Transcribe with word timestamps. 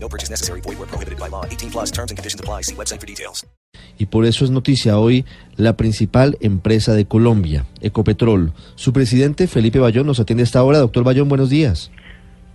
No 0.00 0.08
purchase 0.08 0.30
necessary. 0.30 0.60
Void 0.62 0.78
where 0.78 0.86
prohibited 0.86 1.18
by 1.18 1.28
law. 1.28 1.44
18 1.44 1.70
plus 1.70 1.90
terms 1.90 2.10
and 2.10 2.16
conditions 2.16 2.40
apply. 2.40 2.62
See 2.62 2.74
website 2.74 3.00
for 3.00 3.06
details. 3.06 3.46
Y 3.98 4.06
por 4.06 4.24
eso 4.24 4.44
es 4.44 4.50
noticia 4.50 4.98
hoy 4.98 5.24
la 5.56 5.76
principal 5.76 6.38
empresa 6.40 6.94
de 6.94 7.04
Colombia, 7.06 7.64
Ecopetrol. 7.80 8.52
Su 8.76 8.92
presidente, 8.92 9.48
Felipe 9.48 9.80
Bayón, 9.80 10.06
nos 10.06 10.20
atiende 10.20 10.42
a 10.42 10.44
esta 10.44 10.62
hora. 10.62 10.78
Doctor 10.78 11.04
Bayón, 11.04 11.28
buenos 11.28 11.50
días. 11.50 11.90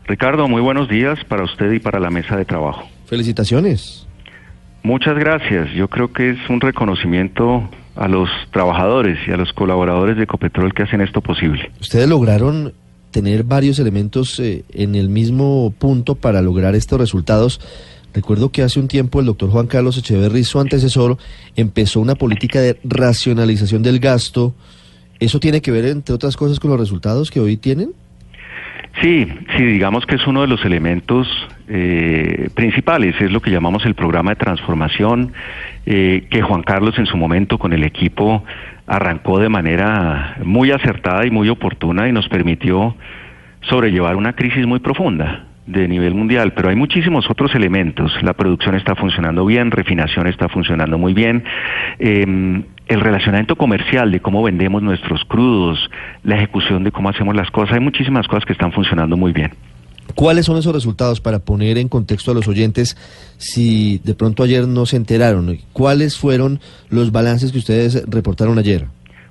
Ricardo, 0.05 0.47
muy 0.47 0.61
buenos 0.61 0.89
días 0.89 1.19
para 1.27 1.43
usted 1.43 1.71
y 1.71 1.79
para 1.79 1.99
la 1.99 2.09
mesa 2.09 2.35
de 2.37 2.45
trabajo. 2.45 2.83
Felicitaciones. 3.05 4.07
Muchas 4.83 5.17
gracias. 5.17 5.71
Yo 5.73 5.87
creo 5.87 6.11
que 6.11 6.31
es 6.31 6.49
un 6.49 6.59
reconocimiento 6.59 7.69
a 7.95 8.07
los 8.07 8.29
trabajadores 8.51 9.17
y 9.27 9.31
a 9.31 9.37
los 9.37 9.53
colaboradores 9.53 10.17
de 10.17 10.23
Ecopetrol 10.23 10.73
que 10.73 10.83
hacen 10.83 11.01
esto 11.01 11.21
posible. 11.21 11.71
Ustedes 11.79 12.07
lograron 12.09 12.73
tener 13.13 13.45
varios 13.45 13.79
elementos 13.79 14.37
eh, 14.39 14.65
en 14.73 14.95
el 14.95 15.07
mismo 15.07 15.73
punto 15.79 16.15
para 16.15 16.41
lograr 16.41 16.75
estos 16.75 16.99
resultados. 16.99 17.61
Recuerdo 18.13 18.49
que 18.49 18.63
hace 18.63 18.79
un 18.79 18.89
tiempo 18.89 19.21
el 19.21 19.27
doctor 19.27 19.49
Juan 19.49 19.67
Carlos 19.67 19.97
Echeverry, 19.97 20.43
su 20.43 20.59
antecesor, 20.59 21.17
empezó 21.55 22.01
una 22.01 22.15
política 22.15 22.59
de 22.59 22.77
racionalización 22.83 23.81
del 23.81 23.99
gasto. 23.99 24.53
¿Eso 25.19 25.39
tiene 25.39 25.61
que 25.61 25.71
ver, 25.71 25.85
entre 25.85 26.13
otras 26.13 26.35
cosas, 26.35 26.59
con 26.59 26.71
los 26.71 26.79
resultados 26.79 27.31
que 27.31 27.39
hoy 27.39 27.55
tienen? 27.55 27.91
Sí, 29.01 29.27
sí, 29.57 29.63
digamos 29.63 30.05
que 30.05 30.15
es 30.15 30.27
uno 30.27 30.41
de 30.41 30.47
los 30.47 30.63
elementos 30.65 31.27
eh, 31.67 32.49
principales, 32.53 33.15
es 33.19 33.31
lo 33.31 33.41
que 33.41 33.49
llamamos 33.49 33.85
el 33.85 33.95
programa 33.95 34.31
de 34.31 34.35
transformación, 34.35 35.33
eh, 35.85 36.27
que 36.29 36.41
Juan 36.41 36.63
Carlos 36.63 36.97
en 36.97 37.05
su 37.05 37.17
momento 37.17 37.57
con 37.57 37.73
el 37.73 37.83
equipo 37.83 38.43
arrancó 38.87 39.39
de 39.39 39.49
manera 39.49 40.37
muy 40.43 40.71
acertada 40.71 41.25
y 41.25 41.31
muy 41.31 41.49
oportuna 41.49 42.07
y 42.07 42.11
nos 42.11 42.27
permitió 42.29 42.95
sobrellevar 43.61 44.15
una 44.15 44.33
crisis 44.33 44.65
muy 44.65 44.79
profunda 44.79 45.47
de 45.65 45.87
nivel 45.87 46.13
mundial, 46.13 46.53
pero 46.53 46.69
hay 46.69 46.75
muchísimos 46.75 47.29
otros 47.29 47.55
elementos. 47.55 48.11
La 48.21 48.33
producción 48.33 48.75
está 48.75 48.95
funcionando 48.95 49.45
bien, 49.45 49.71
refinación 49.71 50.27
está 50.27 50.49
funcionando 50.49 50.97
muy 50.97 51.13
bien, 51.13 51.43
eh, 51.99 52.63
el 52.87 52.99
relacionamiento 52.99 53.55
comercial 53.55 54.11
de 54.11 54.19
cómo 54.19 54.43
vendemos 54.43 54.83
nuestros 54.83 55.23
crudos, 55.25 55.89
la 56.23 56.35
ejecución 56.35 56.83
de 56.83 56.91
cómo 56.91 57.09
hacemos 57.09 57.35
las 57.35 57.49
cosas, 57.51 57.75
hay 57.75 57.79
muchísimas 57.79 58.27
cosas 58.27 58.45
que 58.45 58.53
están 58.53 58.73
funcionando 58.73 59.15
muy 59.15 59.31
bien. 59.31 59.51
¿Cuáles 60.15 60.45
son 60.45 60.57
esos 60.57 60.73
resultados 60.73 61.21
para 61.21 61.39
poner 61.39 61.77
en 61.77 61.89
contexto 61.89 62.31
a 62.31 62.33
los 62.33 62.47
oyentes 62.47 62.95
si 63.37 63.99
de 64.03 64.13
pronto 64.13 64.43
ayer 64.43 64.67
no 64.67 64.85
se 64.85 64.97
enteraron? 64.97 65.57
¿Cuáles 65.73 66.17
fueron 66.17 66.59
los 66.89 67.11
balances 67.11 67.51
que 67.51 67.57
ustedes 67.57 68.03
reportaron 68.07 68.59
ayer? 68.59 68.85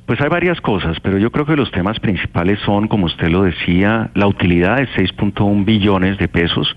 Pues 0.06 0.20
hay 0.20 0.28
varias 0.28 0.61
cosas, 0.61 0.98
pero 1.00 1.19
yo 1.19 1.30
creo 1.30 1.47
que 1.47 1.55
los 1.55 1.70
temas 1.70 2.00
principales 2.00 2.58
son, 2.66 2.89
como 2.89 3.06
usted 3.06 3.28
lo 3.28 3.44
decía, 3.44 4.11
la 4.14 4.27
utilidad 4.27 4.78
de 4.78 4.89
6.1 4.89 5.64
billones 5.64 6.19
de 6.19 6.27
pesos. 6.27 6.77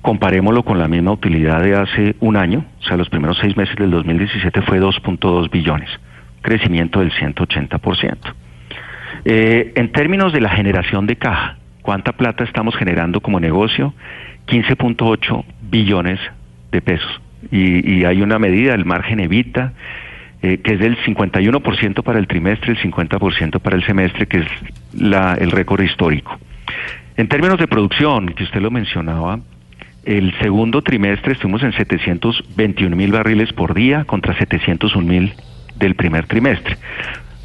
Comparémoslo 0.00 0.62
con 0.64 0.78
la 0.78 0.86
misma 0.86 1.12
utilidad 1.12 1.62
de 1.62 1.74
hace 1.74 2.14
un 2.20 2.36
año, 2.36 2.64
o 2.80 2.84
sea, 2.84 2.96
los 2.96 3.08
primeros 3.08 3.38
seis 3.40 3.56
meses 3.56 3.74
del 3.76 3.90
2017 3.90 4.62
fue 4.62 4.80
2.2 4.80 5.50
billones, 5.50 5.90
crecimiento 6.42 7.00
del 7.00 7.10
180%. 7.12 8.16
Eh, 9.24 9.72
en 9.74 9.90
términos 9.90 10.32
de 10.32 10.40
la 10.40 10.50
generación 10.50 11.06
de 11.06 11.16
caja, 11.16 11.58
¿cuánta 11.84 12.12
plata 12.12 12.44
estamos 12.44 12.74
generando 12.76 13.20
como 13.20 13.38
negocio? 13.38 13.92
15.8 14.48 15.44
billones 15.70 16.18
de 16.72 16.80
pesos. 16.80 17.20
Y, 17.52 18.04
hay 18.04 18.22
una 18.22 18.38
medida, 18.38 18.74
el 18.74 18.86
margen 18.86 19.20
evita, 19.20 19.74
eh, 20.40 20.58
que 20.58 20.74
es 20.74 20.80
del 20.80 20.96
51% 20.96 22.02
para 22.02 22.18
el 22.18 22.26
trimestre, 22.26 22.72
el 22.72 22.78
50% 22.78 23.60
para 23.60 23.76
el 23.76 23.84
semestre, 23.84 24.26
que 24.26 24.38
es 24.38 24.46
la, 24.94 25.34
el 25.34 25.50
récord 25.50 25.82
histórico. 25.82 26.38
En 27.18 27.28
términos 27.28 27.58
de 27.58 27.68
producción, 27.68 28.28
que 28.28 28.44
usted 28.44 28.62
lo 28.62 28.70
mencionaba, 28.70 29.40
el 30.04 30.34
segundo 30.40 30.80
trimestre 30.80 31.34
estuvimos 31.34 31.62
en 31.62 31.72
721 31.72 32.96
mil 32.96 33.12
barriles 33.12 33.52
por 33.52 33.74
día 33.74 34.04
contra 34.04 34.36
701 34.36 35.06
mil 35.06 35.34
del 35.76 35.94
primer 35.96 36.26
trimestre. 36.26 36.78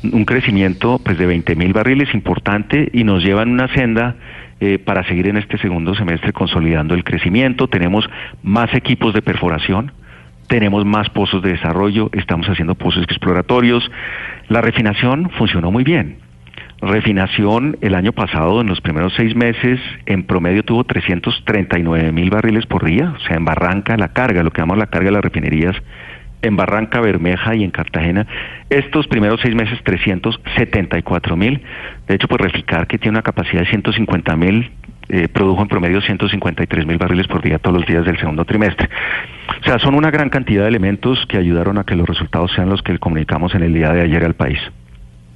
Un 0.01 0.23
crecimiento 0.23 0.99
pues, 1.03 1.17
de 1.17 1.25
20 1.25 1.55
mil 1.55 1.73
barriles 1.73 2.13
importante 2.13 2.89
y 2.93 3.03
nos 3.03 3.23
lleva 3.23 3.43
en 3.43 3.49
una 3.49 3.67
senda 3.73 4.15
eh, 4.61 4.79
para 4.79 5.03
seguir 5.03 5.27
en 5.27 5.37
este 5.37 5.57
segundo 5.57 5.93
semestre 5.93 6.31
consolidando 6.31 6.93
el 6.93 7.03
crecimiento. 7.03 7.67
Tenemos 7.67 8.09
más 8.41 8.73
equipos 8.73 9.13
de 9.13 9.21
perforación, 9.21 9.91
tenemos 10.47 10.85
más 10.85 11.09
pozos 11.09 11.43
de 11.43 11.51
desarrollo, 11.51 12.09
estamos 12.13 12.47
haciendo 12.47 12.75
pozos 12.75 13.03
exploratorios. 13.03 13.89
La 14.47 14.61
refinación 14.61 15.29
funcionó 15.37 15.71
muy 15.71 15.83
bien. 15.83 16.17
Refinación 16.81 17.77
el 17.81 17.93
año 17.93 18.13
pasado, 18.13 18.61
en 18.61 18.67
los 18.67 18.79
primeros 18.79 19.13
seis 19.15 19.35
meses, 19.35 19.81
en 20.05 20.23
promedio 20.23 20.63
tuvo 20.63 20.85
339 20.85 22.13
mil 22.13 22.29
barriles 22.29 22.65
por 22.65 22.85
día, 22.85 23.13
o 23.17 23.19
sea, 23.19 23.35
en 23.35 23.43
Barranca 23.43 23.97
la 23.97 24.13
carga, 24.13 24.43
lo 24.43 24.51
que 24.51 24.61
llamamos 24.61 24.77
la 24.77 24.87
carga 24.87 25.07
de 25.07 25.11
las 25.11 25.23
refinerías, 25.23 25.75
en 26.41 26.55
Barranca 26.55 27.01
Bermeja 27.01 27.55
y 27.55 27.63
en 27.63 27.71
Cartagena, 27.71 28.27
estos 28.69 29.07
primeros 29.07 29.39
seis 29.41 29.55
meses 29.55 29.79
374 29.83 31.35
mil. 31.35 31.61
De 32.07 32.15
hecho, 32.15 32.27
pues 32.27 32.41
Reficar, 32.41 32.87
que 32.87 32.97
tiene 32.97 33.17
una 33.17 33.23
capacidad 33.23 33.61
de 33.61 33.69
150 33.69 34.35
mil, 34.35 34.71
eh, 35.09 35.27
produjo 35.27 35.61
en 35.61 35.67
promedio 35.67 36.01
153 36.01 36.85
mil 36.85 36.97
barriles 36.97 37.27
por 37.27 37.41
día 37.41 37.57
todos 37.57 37.77
los 37.77 37.87
días 37.87 38.05
del 38.05 38.17
segundo 38.19 38.45
trimestre. 38.45 38.89
O 39.59 39.63
sea, 39.63 39.79
son 39.79 39.95
una 39.95 40.11
gran 40.11 40.29
cantidad 40.29 40.63
de 40.63 40.69
elementos 40.69 41.25
que 41.27 41.37
ayudaron 41.37 41.77
a 41.77 41.83
que 41.83 41.95
los 41.95 42.07
resultados 42.07 42.51
sean 42.55 42.69
los 42.69 42.81
que 42.81 42.97
comunicamos 42.99 43.55
en 43.55 43.63
el 43.63 43.73
día 43.73 43.91
de 43.91 44.01
ayer 44.01 44.23
al 44.23 44.35
país. 44.35 44.59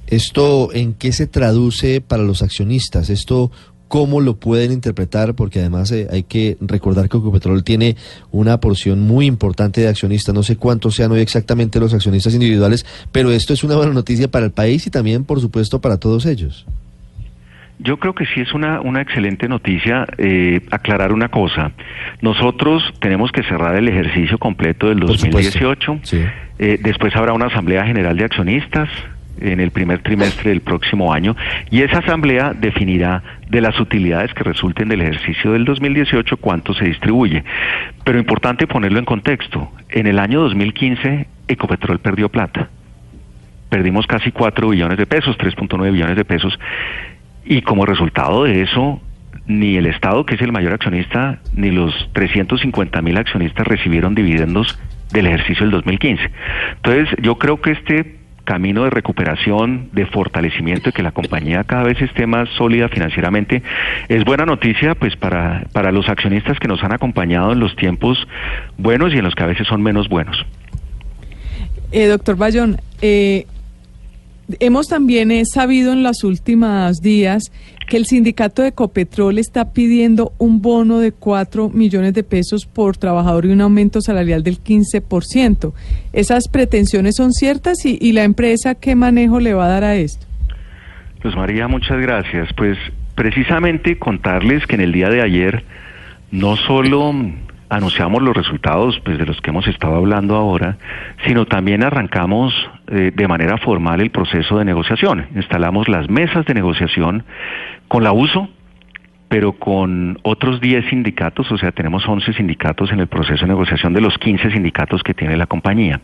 ¿Esto 0.06 0.68
en 0.72 0.94
qué 0.94 1.12
se 1.12 1.26
traduce 1.26 2.00
para 2.00 2.22
los 2.22 2.42
accionistas? 2.42 3.10
¿Esto 3.10 3.50
cómo 3.94 4.20
lo 4.20 4.34
pueden 4.40 4.72
interpretar? 4.72 5.34
Porque 5.34 5.60
además 5.60 5.92
eh, 5.92 6.08
hay 6.10 6.24
que 6.24 6.56
recordar 6.60 7.08
que 7.08 7.16
Ecopetrol 7.16 7.62
tiene 7.62 7.94
una 8.32 8.58
porción 8.58 8.98
muy 8.98 9.24
importante 9.24 9.82
de 9.82 9.86
accionistas. 9.86 10.34
No 10.34 10.42
sé 10.42 10.56
cuántos 10.56 10.96
sean 10.96 11.12
hoy 11.12 11.20
exactamente 11.20 11.78
los 11.78 11.94
accionistas 11.94 12.34
individuales, 12.34 12.84
pero 13.12 13.30
esto 13.30 13.52
es 13.52 13.62
una 13.62 13.76
buena 13.76 13.92
noticia 13.92 14.26
para 14.26 14.46
el 14.46 14.50
país 14.50 14.84
y 14.88 14.90
también, 14.90 15.22
por 15.22 15.40
supuesto, 15.40 15.80
para 15.80 15.98
todos 15.98 16.26
ellos. 16.26 16.66
Yo 17.78 17.98
creo 17.98 18.16
que 18.16 18.26
sí 18.26 18.40
es 18.40 18.52
una, 18.52 18.80
una 18.80 19.00
excelente 19.00 19.46
noticia 19.46 20.08
eh, 20.18 20.60
aclarar 20.72 21.12
una 21.12 21.28
cosa. 21.28 21.70
Nosotros 22.20 22.82
tenemos 22.98 23.30
que 23.30 23.44
cerrar 23.44 23.76
el 23.76 23.86
ejercicio 23.86 24.38
completo 24.38 24.88
del 24.88 24.98
2018. 24.98 26.00
Sí. 26.02 26.20
Eh, 26.58 26.80
después 26.82 27.14
habrá 27.14 27.32
una 27.32 27.46
asamblea 27.46 27.86
general 27.86 28.16
de 28.16 28.24
accionistas 28.24 28.88
en 29.40 29.60
el 29.60 29.70
primer 29.70 30.02
trimestre 30.02 30.50
del 30.50 30.60
próximo 30.60 31.12
año 31.12 31.36
y 31.70 31.82
esa 31.82 31.98
asamblea 31.98 32.52
definirá 32.54 33.22
de 33.48 33.60
las 33.60 33.78
utilidades 33.80 34.32
que 34.34 34.44
resulten 34.44 34.88
del 34.88 35.02
ejercicio 35.02 35.52
del 35.52 35.64
2018 35.64 36.36
cuánto 36.38 36.74
se 36.74 36.84
distribuye. 36.84 37.44
Pero 38.04 38.18
importante 38.18 38.66
ponerlo 38.66 38.98
en 38.98 39.04
contexto. 39.04 39.72
En 39.88 40.06
el 40.06 40.18
año 40.18 40.40
2015 40.40 41.26
Ecopetrol 41.48 41.98
perdió 41.98 42.28
plata. 42.28 42.68
Perdimos 43.68 44.06
casi 44.06 44.30
4 44.30 44.68
billones 44.68 44.98
de 44.98 45.06
pesos, 45.06 45.36
3.9 45.36 45.92
billones 45.92 46.16
de 46.16 46.24
pesos 46.24 46.58
y 47.44 47.62
como 47.62 47.84
resultado 47.84 48.44
de 48.44 48.62
eso 48.62 49.00
ni 49.46 49.76
el 49.76 49.86
Estado, 49.86 50.24
que 50.24 50.36
es 50.36 50.40
el 50.40 50.52
mayor 50.52 50.72
accionista, 50.72 51.40
ni 51.54 51.70
los 51.70 51.92
350 52.14 53.02
mil 53.02 53.18
accionistas 53.18 53.66
recibieron 53.66 54.14
dividendos 54.14 54.78
del 55.12 55.26
ejercicio 55.26 55.64
del 55.64 55.72
2015. 55.72 56.30
Entonces, 56.76 57.08
yo 57.20 57.36
creo 57.36 57.60
que 57.60 57.72
este 57.72 58.23
camino 58.44 58.84
de 58.84 58.90
recuperación, 58.90 59.88
de 59.92 60.06
fortalecimiento, 60.06 60.90
de 60.90 60.92
que 60.92 61.02
la 61.02 61.12
compañía 61.12 61.64
cada 61.64 61.84
vez 61.84 62.00
esté 62.00 62.26
más 62.26 62.48
sólida 62.50 62.88
financieramente, 62.88 63.62
es 64.08 64.24
buena 64.24 64.44
noticia 64.44 64.94
pues 64.94 65.16
para, 65.16 65.66
para 65.72 65.92
los 65.92 66.08
accionistas 66.08 66.58
que 66.58 66.68
nos 66.68 66.82
han 66.84 66.92
acompañado 66.92 67.52
en 67.52 67.60
los 67.60 67.74
tiempos 67.76 68.18
buenos 68.78 69.12
y 69.12 69.18
en 69.18 69.24
los 69.24 69.34
que 69.34 69.42
a 69.42 69.46
veces 69.46 69.66
son 69.66 69.82
menos 69.82 70.08
buenos. 70.08 70.44
Eh, 71.92 72.06
doctor 72.06 72.36
Bayón, 72.36 72.80
eh, 73.02 73.46
hemos 74.60 74.88
también 74.88 75.30
eh, 75.30 75.44
sabido 75.44 75.92
en 75.92 76.02
los 76.02 76.24
últimos 76.24 77.00
días 77.00 77.52
que 77.86 77.96
el 77.96 78.06
sindicato 78.06 78.62
de 78.62 78.68
Ecopetrol 78.68 79.38
está 79.38 79.72
pidiendo 79.72 80.32
un 80.38 80.62
bono 80.62 80.98
de 80.98 81.12
4 81.12 81.70
millones 81.70 82.14
de 82.14 82.22
pesos 82.22 82.66
por 82.66 82.96
trabajador 82.96 83.46
y 83.46 83.52
un 83.52 83.60
aumento 83.60 84.00
salarial 84.00 84.42
del 84.42 84.62
15%. 84.62 85.72
¿Esas 86.12 86.48
pretensiones 86.48 87.16
son 87.16 87.32
ciertas 87.32 87.84
y, 87.84 87.98
y 88.00 88.12
la 88.12 88.24
empresa 88.24 88.74
qué 88.74 88.94
manejo 88.94 89.40
le 89.40 89.54
va 89.54 89.66
a 89.66 89.68
dar 89.68 89.84
a 89.84 89.96
esto? 89.96 90.26
Pues 91.22 91.36
María, 91.36 91.68
muchas 91.68 91.98
gracias. 92.00 92.48
Pues 92.56 92.76
precisamente 93.14 93.98
contarles 93.98 94.66
que 94.66 94.74
en 94.74 94.82
el 94.82 94.92
día 94.92 95.08
de 95.08 95.22
ayer 95.22 95.64
no 96.30 96.56
solo 96.56 97.14
anunciamos 97.68 98.22
los 98.22 98.36
resultados 98.36 99.00
pues, 99.04 99.18
de 99.18 99.26
los 99.26 99.40
que 99.40 99.50
hemos 99.50 99.66
estado 99.66 99.96
hablando 99.96 100.36
ahora, 100.36 100.76
sino 101.26 101.46
también 101.46 101.82
arrancamos 101.82 102.52
eh, 102.88 103.12
de 103.14 103.28
manera 103.28 103.58
formal 103.58 104.00
el 104.00 104.10
proceso 104.10 104.58
de 104.58 104.64
negociación. 104.64 105.26
Instalamos 105.34 105.88
las 105.88 106.08
mesas 106.08 106.44
de 106.46 106.54
negociación 106.54 107.24
con 107.88 108.04
la 108.04 108.12
uso, 108.12 108.48
pero 109.28 109.52
con 109.54 110.18
otros 110.22 110.60
10 110.60 110.90
sindicatos, 110.90 111.50
o 111.50 111.58
sea, 111.58 111.72
tenemos 111.72 112.06
11 112.06 112.34
sindicatos 112.34 112.92
en 112.92 113.00
el 113.00 113.06
proceso 113.06 113.42
de 113.42 113.48
negociación 113.48 113.92
de 113.92 114.00
los 114.00 114.16
15 114.18 114.50
sindicatos 114.50 115.02
que 115.02 115.14
tiene 115.14 115.36
la 115.36 115.46
compañía. 115.46 116.00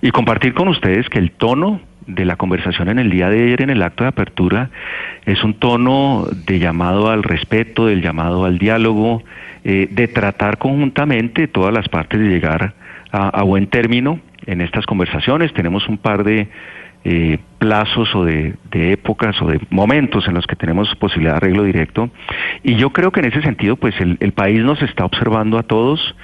Y 0.00 0.10
compartir 0.10 0.54
con 0.54 0.68
ustedes 0.68 1.08
que 1.08 1.18
el 1.18 1.32
tono 1.32 1.80
de 2.06 2.24
la 2.24 2.36
conversación 2.36 2.88
en 2.88 2.98
el 2.98 3.10
día 3.10 3.28
de 3.28 3.42
ayer 3.42 3.62
en 3.62 3.70
el 3.70 3.82
acto 3.82 4.04
de 4.04 4.08
apertura 4.08 4.70
es 5.24 5.42
un 5.42 5.54
tono 5.54 6.26
de 6.46 6.58
llamado 6.58 7.10
al 7.10 7.22
respeto, 7.22 7.86
del 7.86 8.00
llamado 8.00 8.44
al 8.44 8.58
diálogo, 8.58 9.22
eh, 9.68 9.88
de 9.90 10.06
tratar 10.06 10.58
conjuntamente 10.58 11.48
todas 11.48 11.74
las 11.74 11.88
partes 11.88 12.20
de 12.20 12.28
llegar 12.28 12.74
a, 13.10 13.42
buen 13.42 13.66
término 13.66 14.20
en 14.46 14.60
estas 14.60 14.86
conversaciones. 14.86 15.52
Tenemos 15.54 15.88
un 15.88 15.98
par 15.98 16.22
de 16.22 16.46
eh, 17.04 17.38
plazos 17.58 18.14
o 18.14 18.24
de, 18.24 18.54
épocas 18.72 19.34
o 19.42 19.48
de 19.48 19.58
momentos 19.70 20.28
en 20.28 20.34
los 20.34 20.46
que 20.46 20.54
tenemos 20.54 20.94
posibilidad 21.00 21.32
de 21.32 21.38
arreglo 21.38 21.64
directo. 21.64 22.10
Y 22.62 22.76
yo 22.76 22.90
creo 22.90 23.10
que 23.10 23.18
en 23.18 23.26
ese 23.26 23.42
sentido, 23.42 23.74
pues 23.74 23.96
el, 24.00 24.32
país 24.34 24.60
nos 24.60 24.80
está 24.82 25.04
observando 25.04 25.58
a 25.58 25.64
todos. 25.64 26.14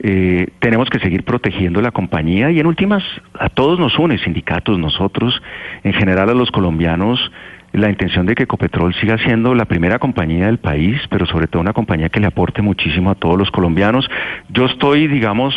Eh, 0.00 0.48
tenemos 0.58 0.90
que 0.90 0.98
seguir 0.98 1.24
protegiendo 1.24 1.80
la 1.80 1.92
compañía 1.92 2.50
y 2.50 2.60
en 2.60 2.66
últimas 2.66 3.02
a 3.32 3.48
todos 3.48 3.78
nos 3.78 3.98
une, 3.98 4.18
sindicatos, 4.18 4.78
nosotros, 4.78 5.40
en 5.84 5.94
general 5.94 6.28
a 6.28 6.34
los 6.34 6.50
colombianos, 6.50 7.32
la 7.72 7.88
intención 7.88 8.26
de 8.26 8.34
que 8.34 8.44
Ecopetrol 8.44 8.94
siga 8.94 9.18
siendo 9.18 9.54
la 9.54 9.64
primera 9.64 9.98
compañía 9.98 10.46
del 10.46 10.58
país, 10.58 11.00
pero 11.08 11.26
sobre 11.26 11.46
todo 11.46 11.62
una 11.62 11.72
compañía 11.72 12.08
que 12.08 12.20
le 12.20 12.26
aporte 12.26 12.62
muchísimo 12.62 13.10
a 13.10 13.14
todos 13.14 13.38
los 13.38 13.50
colombianos. 13.50 14.08
Yo 14.48 14.66
estoy, 14.66 15.06
digamos, 15.06 15.54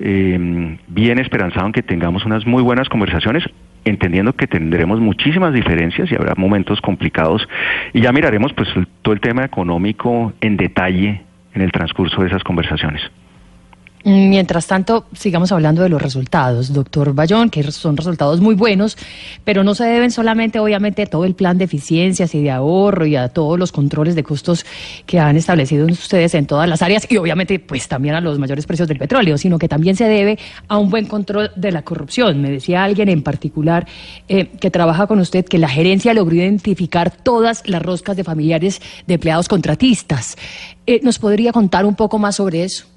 eh, 0.00 0.76
bien 0.88 1.18
esperanzado 1.18 1.66
en 1.66 1.72
que 1.72 1.82
tengamos 1.82 2.24
unas 2.24 2.46
muy 2.46 2.62
buenas 2.62 2.88
conversaciones, 2.88 3.44
entendiendo 3.84 4.32
que 4.32 4.46
tendremos 4.46 5.00
muchísimas 5.00 5.52
diferencias 5.52 6.10
y 6.10 6.14
habrá 6.14 6.34
momentos 6.36 6.80
complicados 6.80 7.48
y 7.92 8.00
ya 8.00 8.12
miraremos 8.12 8.52
pues 8.52 8.68
todo 9.02 9.14
el 9.14 9.20
tema 9.20 9.44
económico 9.44 10.32
en 10.40 10.56
detalle 10.56 11.22
en 11.54 11.62
el 11.62 11.72
transcurso 11.72 12.22
de 12.22 12.28
esas 12.28 12.42
conversaciones. 12.44 13.02
Mientras 14.04 14.66
tanto, 14.66 15.06
sigamos 15.12 15.52
hablando 15.52 15.82
de 15.82 15.88
los 15.88 16.02
resultados, 16.02 16.72
doctor 16.72 17.14
Bayón, 17.14 17.50
que 17.50 17.62
son 17.70 17.96
resultados 17.96 18.40
muy 18.40 18.56
buenos, 18.56 18.96
pero 19.44 19.62
no 19.62 19.76
se 19.76 19.84
deben 19.84 20.10
solamente, 20.10 20.58
obviamente, 20.58 21.02
a 21.02 21.06
todo 21.06 21.24
el 21.24 21.34
plan 21.34 21.56
de 21.56 21.64
eficiencias 21.64 22.34
y 22.34 22.42
de 22.42 22.50
ahorro 22.50 23.06
y 23.06 23.14
a 23.14 23.28
todos 23.28 23.56
los 23.58 23.70
controles 23.70 24.16
de 24.16 24.24
costos 24.24 24.66
que 25.06 25.20
han 25.20 25.36
establecido 25.36 25.86
ustedes 25.86 26.34
en 26.34 26.46
todas 26.46 26.68
las 26.68 26.82
áreas 26.82 27.06
y, 27.08 27.16
obviamente, 27.16 27.60
pues 27.60 27.86
también 27.86 28.16
a 28.16 28.20
los 28.20 28.40
mayores 28.40 28.66
precios 28.66 28.88
del 28.88 28.98
petróleo, 28.98 29.38
sino 29.38 29.56
que 29.56 29.68
también 29.68 29.94
se 29.94 30.04
debe 30.04 30.36
a 30.66 30.78
un 30.78 30.90
buen 30.90 31.06
control 31.06 31.52
de 31.54 31.70
la 31.70 31.82
corrupción. 31.82 32.42
Me 32.42 32.50
decía 32.50 32.82
alguien 32.82 33.08
en 33.08 33.22
particular 33.22 33.86
eh, 34.28 34.46
que 34.46 34.72
trabaja 34.72 35.06
con 35.06 35.20
usted 35.20 35.44
que 35.44 35.58
la 35.58 35.68
gerencia 35.68 36.12
logró 36.12 36.34
identificar 36.34 37.12
todas 37.12 37.62
las 37.66 37.82
roscas 37.82 38.16
de 38.16 38.24
familiares 38.24 38.82
de 39.06 39.14
empleados 39.14 39.46
contratistas. 39.46 40.36
Eh, 40.86 40.98
¿Nos 41.04 41.20
podría 41.20 41.52
contar 41.52 41.84
un 41.84 41.94
poco 41.94 42.18
más 42.18 42.36
sobre 42.36 42.64
eso? 42.64 42.91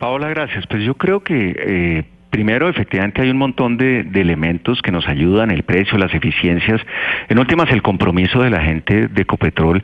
Paola, 0.00 0.30
gracias. 0.30 0.66
Pues 0.66 0.82
yo 0.82 0.94
creo 0.94 1.22
que 1.22 1.54
eh, 1.58 2.04
primero 2.30 2.70
efectivamente 2.70 3.20
hay 3.20 3.28
un 3.28 3.36
montón 3.36 3.76
de, 3.76 4.00
elementos 4.14 4.80
que 4.80 4.90
nos 4.90 5.06
ayudan, 5.06 5.50
el 5.50 5.62
precio, 5.62 5.98
las 5.98 6.14
eficiencias, 6.14 6.80
en 7.28 7.38
últimas 7.38 7.70
el 7.70 7.82
compromiso 7.82 8.42
de 8.42 8.48
la 8.48 8.62
gente 8.62 9.08
de 9.08 9.22
Ecopetrol, 9.22 9.82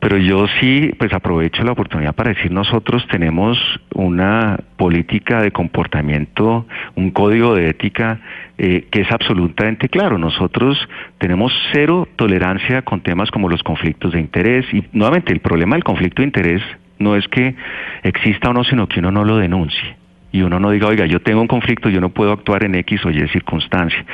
pero 0.00 0.18
yo 0.18 0.46
sí 0.60 0.92
pues 0.98 1.14
aprovecho 1.14 1.64
la 1.64 1.72
oportunidad 1.72 2.14
para 2.14 2.34
decir 2.34 2.52
nosotros 2.52 3.06
tenemos 3.10 3.58
una 3.94 4.58
política 4.76 5.40
de 5.40 5.50
comportamiento, 5.50 6.66
un 6.94 7.10
código 7.10 7.54
de 7.54 7.70
ética 7.70 8.20
eh, 8.58 8.86
que 8.90 9.00
es 9.00 9.10
absolutamente 9.10 9.88
claro. 9.88 10.18
Nosotros 10.18 10.76
tenemos 11.16 11.54
cero 11.72 12.06
tolerancia 12.16 12.82
con 12.82 13.00
temas 13.00 13.30
como 13.30 13.48
los 13.48 13.62
conflictos 13.62 14.12
de 14.12 14.20
interés 14.20 14.66
y 14.74 14.84
nuevamente 14.92 15.32
el 15.32 15.40
problema 15.40 15.74
del 15.74 15.84
conflicto 15.84 16.20
de 16.20 16.26
interés 16.26 16.62
no 16.98 17.16
es 17.16 17.26
que 17.28 17.54
exista 18.02 18.50
o 18.50 18.52
no, 18.52 18.64
sino 18.64 18.86
que 18.88 19.00
uno 19.00 19.10
no 19.10 19.24
lo 19.24 19.36
denuncie 19.36 19.96
y 20.34 20.42
uno 20.42 20.58
no 20.58 20.72
diga, 20.72 20.88
oiga, 20.88 21.06
yo 21.06 21.20
tengo 21.20 21.40
un 21.40 21.46
conflicto, 21.46 21.88
yo 21.88 22.00
no 22.00 22.08
puedo 22.08 22.32
actuar 22.32 22.64
en 22.64 22.74
X 22.74 23.04
o 23.04 23.10
Y 23.10 23.28
circunstancia. 23.28 24.04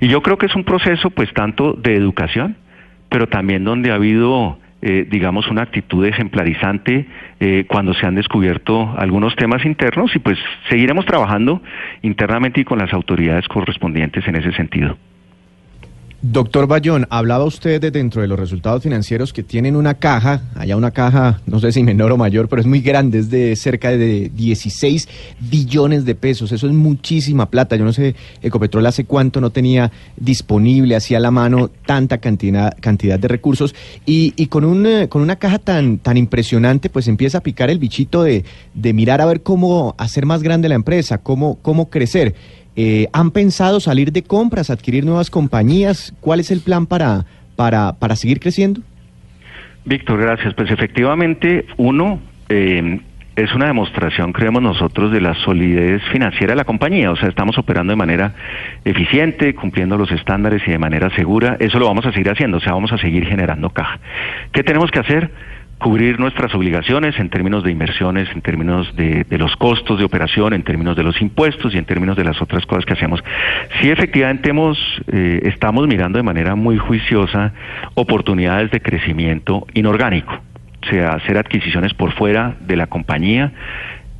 Y 0.00 0.08
yo 0.08 0.22
creo 0.22 0.38
que 0.38 0.46
es 0.46 0.56
un 0.56 0.64
proceso, 0.64 1.10
pues, 1.10 1.30
tanto 1.34 1.74
de 1.74 1.94
educación, 1.94 2.56
pero 3.10 3.26
también 3.26 3.62
donde 3.62 3.90
ha 3.90 3.96
habido, 3.96 4.58
eh, 4.80 5.06
digamos, 5.06 5.48
una 5.48 5.60
actitud 5.60 6.06
ejemplarizante 6.06 7.06
eh, 7.40 7.66
cuando 7.68 7.92
se 7.92 8.06
han 8.06 8.14
descubierto 8.14 8.94
algunos 8.96 9.36
temas 9.36 9.66
internos 9.66 10.16
y 10.16 10.18
pues 10.18 10.38
seguiremos 10.70 11.04
trabajando 11.04 11.60
internamente 12.00 12.62
y 12.62 12.64
con 12.64 12.78
las 12.78 12.94
autoridades 12.94 13.46
correspondientes 13.46 14.26
en 14.26 14.36
ese 14.36 14.52
sentido. 14.52 14.96
Doctor 16.22 16.66
Bayón, 16.66 17.06
hablaba 17.10 17.44
usted 17.44 17.78
de 17.78 17.90
dentro 17.90 18.22
de 18.22 18.28
los 18.28 18.38
resultados 18.38 18.82
financieros 18.82 19.34
que 19.34 19.42
tienen 19.42 19.76
una 19.76 19.94
caja, 19.94 20.40
allá 20.54 20.74
una 20.74 20.90
caja, 20.90 21.42
no 21.46 21.60
sé 21.60 21.72
si 21.72 21.82
menor 21.82 22.10
o 22.10 22.16
mayor, 22.16 22.48
pero 22.48 22.60
es 22.60 22.66
muy 22.66 22.80
grande, 22.80 23.18
es 23.18 23.28
de 23.28 23.54
cerca 23.54 23.90
de 23.90 24.30
16 24.34 25.08
billones 25.40 26.06
de 26.06 26.14
pesos, 26.14 26.52
eso 26.52 26.66
es 26.66 26.72
muchísima 26.72 27.50
plata, 27.50 27.76
yo 27.76 27.84
no 27.84 27.92
sé, 27.92 28.14
Ecopetrol 28.40 28.86
hace 28.86 29.04
cuánto 29.04 29.42
no 29.42 29.50
tenía 29.50 29.92
disponible, 30.16 30.96
hacía 30.96 31.20
la 31.20 31.30
mano 31.30 31.70
tanta 31.84 32.16
cantidad, 32.18 32.74
cantidad 32.80 33.18
de 33.18 33.28
recursos 33.28 33.74
y, 34.06 34.32
y 34.36 34.46
con, 34.46 34.64
un, 34.64 34.86
eh, 34.86 35.08
con 35.10 35.20
una 35.20 35.36
caja 35.36 35.58
tan, 35.58 35.98
tan 35.98 36.16
impresionante, 36.16 36.88
pues 36.88 37.08
empieza 37.08 37.38
a 37.38 37.42
picar 37.42 37.68
el 37.68 37.78
bichito 37.78 38.22
de, 38.22 38.42
de 38.72 38.92
mirar 38.94 39.20
a 39.20 39.26
ver 39.26 39.42
cómo 39.42 39.94
hacer 39.98 40.24
más 40.24 40.42
grande 40.42 40.70
la 40.70 40.76
empresa, 40.76 41.18
cómo, 41.18 41.58
cómo 41.60 41.90
crecer. 41.90 42.34
Eh, 42.76 43.08
¿Han 43.12 43.30
pensado 43.30 43.80
salir 43.80 44.12
de 44.12 44.22
compras, 44.22 44.70
adquirir 44.70 45.04
nuevas 45.04 45.30
compañías? 45.30 46.14
¿Cuál 46.20 46.40
es 46.40 46.50
el 46.50 46.60
plan 46.60 46.86
para, 46.86 47.24
para, 47.56 47.94
para 47.94 48.16
seguir 48.16 48.38
creciendo? 48.38 48.82
Víctor, 49.86 50.20
gracias. 50.20 50.52
Pues 50.54 50.70
efectivamente, 50.70 51.64
uno, 51.78 52.20
eh, 52.48 53.00
es 53.36 53.54
una 53.54 53.66
demostración, 53.66 54.32
creemos 54.32 54.62
nosotros, 54.62 55.12
de 55.12 55.20
la 55.20 55.34
solidez 55.34 56.02
financiera 56.10 56.52
de 56.52 56.56
la 56.56 56.64
compañía. 56.64 57.10
O 57.10 57.16
sea, 57.16 57.28
estamos 57.28 57.58
operando 57.58 57.92
de 57.92 57.96
manera 57.96 58.34
eficiente, 58.84 59.54
cumpliendo 59.54 59.96
los 59.96 60.10
estándares 60.10 60.62
y 60.66 60.70
de 60.70 60.78
manera 60.78 61.10
segura. 61.10 61.56
Eso 61.60 61.78
lo 61.78 61.86
vamos 61.86 62.06
a 62.06 62.12
seguir 62.12 62.30
haciendo, 62.30 62.56
o 62.56 62.60
sea, 62.60 62.72
vamos 62.72 62.92
a 62.92 62.98
seguir 62.98 63.26
generando 63.26 63.70
caja. 63.70 64.00
¿Qué 64.52 64.62
tenemos 64.62 64.90
que 64.90 65.00
hacer? 65.00 65.30
Cubrir 65.78 66.18
nuestras 66.18 66.54
obligaciones 66.54 67.18
en 67.18 67.28
términos 67.28 67.62
de 67.62 67.70
inversiones, 67.70 68.28
en 68.32 68.40
términos 68.40 68.94
de, 68.96 69.26
los 69.30 69.54
costos 69.56 69.98
de 69.98 70.04
operación, 70.04 70.54
en 70.54 70.62
términos 70.62 70.96
de 70.96 71.02
los 71.02 71.20
impuestos 71.20 71.74
y 71.74 71.78
en 71.78 71.84
términos 71.84 72.16
de 72.16 72.24
las 72.24 72.40
otras 72.40 72.64
cosas 72.64 72.84
que 72.86 72.94
hacemos. 72.94 73.22
Sí, 73.80 73.90
efectivamente 73.90 74.50
hemos, 74.50 74.78
eh, 75.12 75.40
estamos 75.44 75.86
mirando 75.86 76.18
de 76.18 76.22
manera 76.22 76.54
muy 76.54 76.78
juiciosa 76.78 77.52
oportunidades 77.94 78.70
de 78.70 78.80
crecimiento 78.80 79.66
inorgánico, 79.74 80.32
o 80.82 80.86
sea, 80.88 81.10
hacer 81.10 81.36
adquisiciones 81.36 81.92
por 81.92 82.12
fuera 82.12 82.56
de 82.60 82.76
la 82.76 82.86
compañía. 82.86 83.52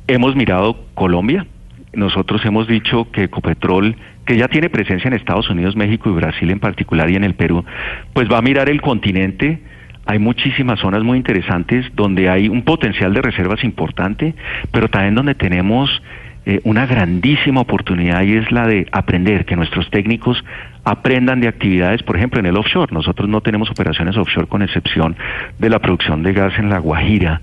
Hemos 0.07 0.35
mirado 0.35 0.85
Colombia, 0.93 1.47
nosotros 1.93 2.45
hemos 2.45 2.67
dicho 2.67 3.09
que 3.11 3.23
Ecopetrol, 3.23 3.95
que 4.25 4.37
ya 4.37 4.47
tiene 4.47 4.69
presencia 4.69 5.07
en 5.07 5.15
Estados 5.15 5.49
Unidos, 5.49 5.75
México 5.75 6.09
y 6.09 6.13
Brasil 6.13 6.51
en 6.51 6.59
particular 6.59 7.09
y 7.09 7.15
en 7.15 7.23
el 7.23 7.33
Perú, 7.33 7.65
pues 8.13 8.29
va 8.31 8.37
a 8.37 8.41
mirar 8.41 8.69
el 8.69 8.81
continente, 8.81 9.59
hay 10.07 10.19
muchísimas 10.19 10.79
zonas 10.79 11.03
muy 11.03 11.17
interesantes 11.17 11.85
donde 11.93 12.29
hay 12.29 12.47
un 12.47 12.63
potencial 12.63 13.13
de 13.13 13.21
reservas 13.21 13.63
importante, 13.63 14.33
pero 14.71 14.87
también 14.87 15.15
donde 15.15 15.35
tenemos 15.35 16.01
eh, 16.45 16.61
una 16.63 16.85
grandísima 16.85 17.59
oportunidad 17.59 18.21
y 18.23 18.37
es 18.37 18.49
la 18.53 18.65
de 18.65 18.87
aprender, 18.93 19.43
que 19.45 19.57
nuestros 19.57 19.89
técnicos 19.89 20.41
aprendan 20.85 21.41
de 21.41 21.49
actividades, 21.49 22.03
por 22.03 22.15
ejemplo, 22.15 22.39
en 22.39 22.45
el 22.45 22.55
offshore. 22.55 22.93
Nosotros 22.93 23.27
no 23.27 23.41
tenemos 23.41 23.69
operaciones 23.69 24.15
offshore 24.15 24.47
con 24.47 24.61
excepción 24.61 25.17
de 25.59 25.69
la 25.69 25.79
producción 25.79 26.23
de 26.23 26.31
gas 26.31 26.57
en 26.57 26.69
La 26.69 26.79
Guajira 26.79 27.41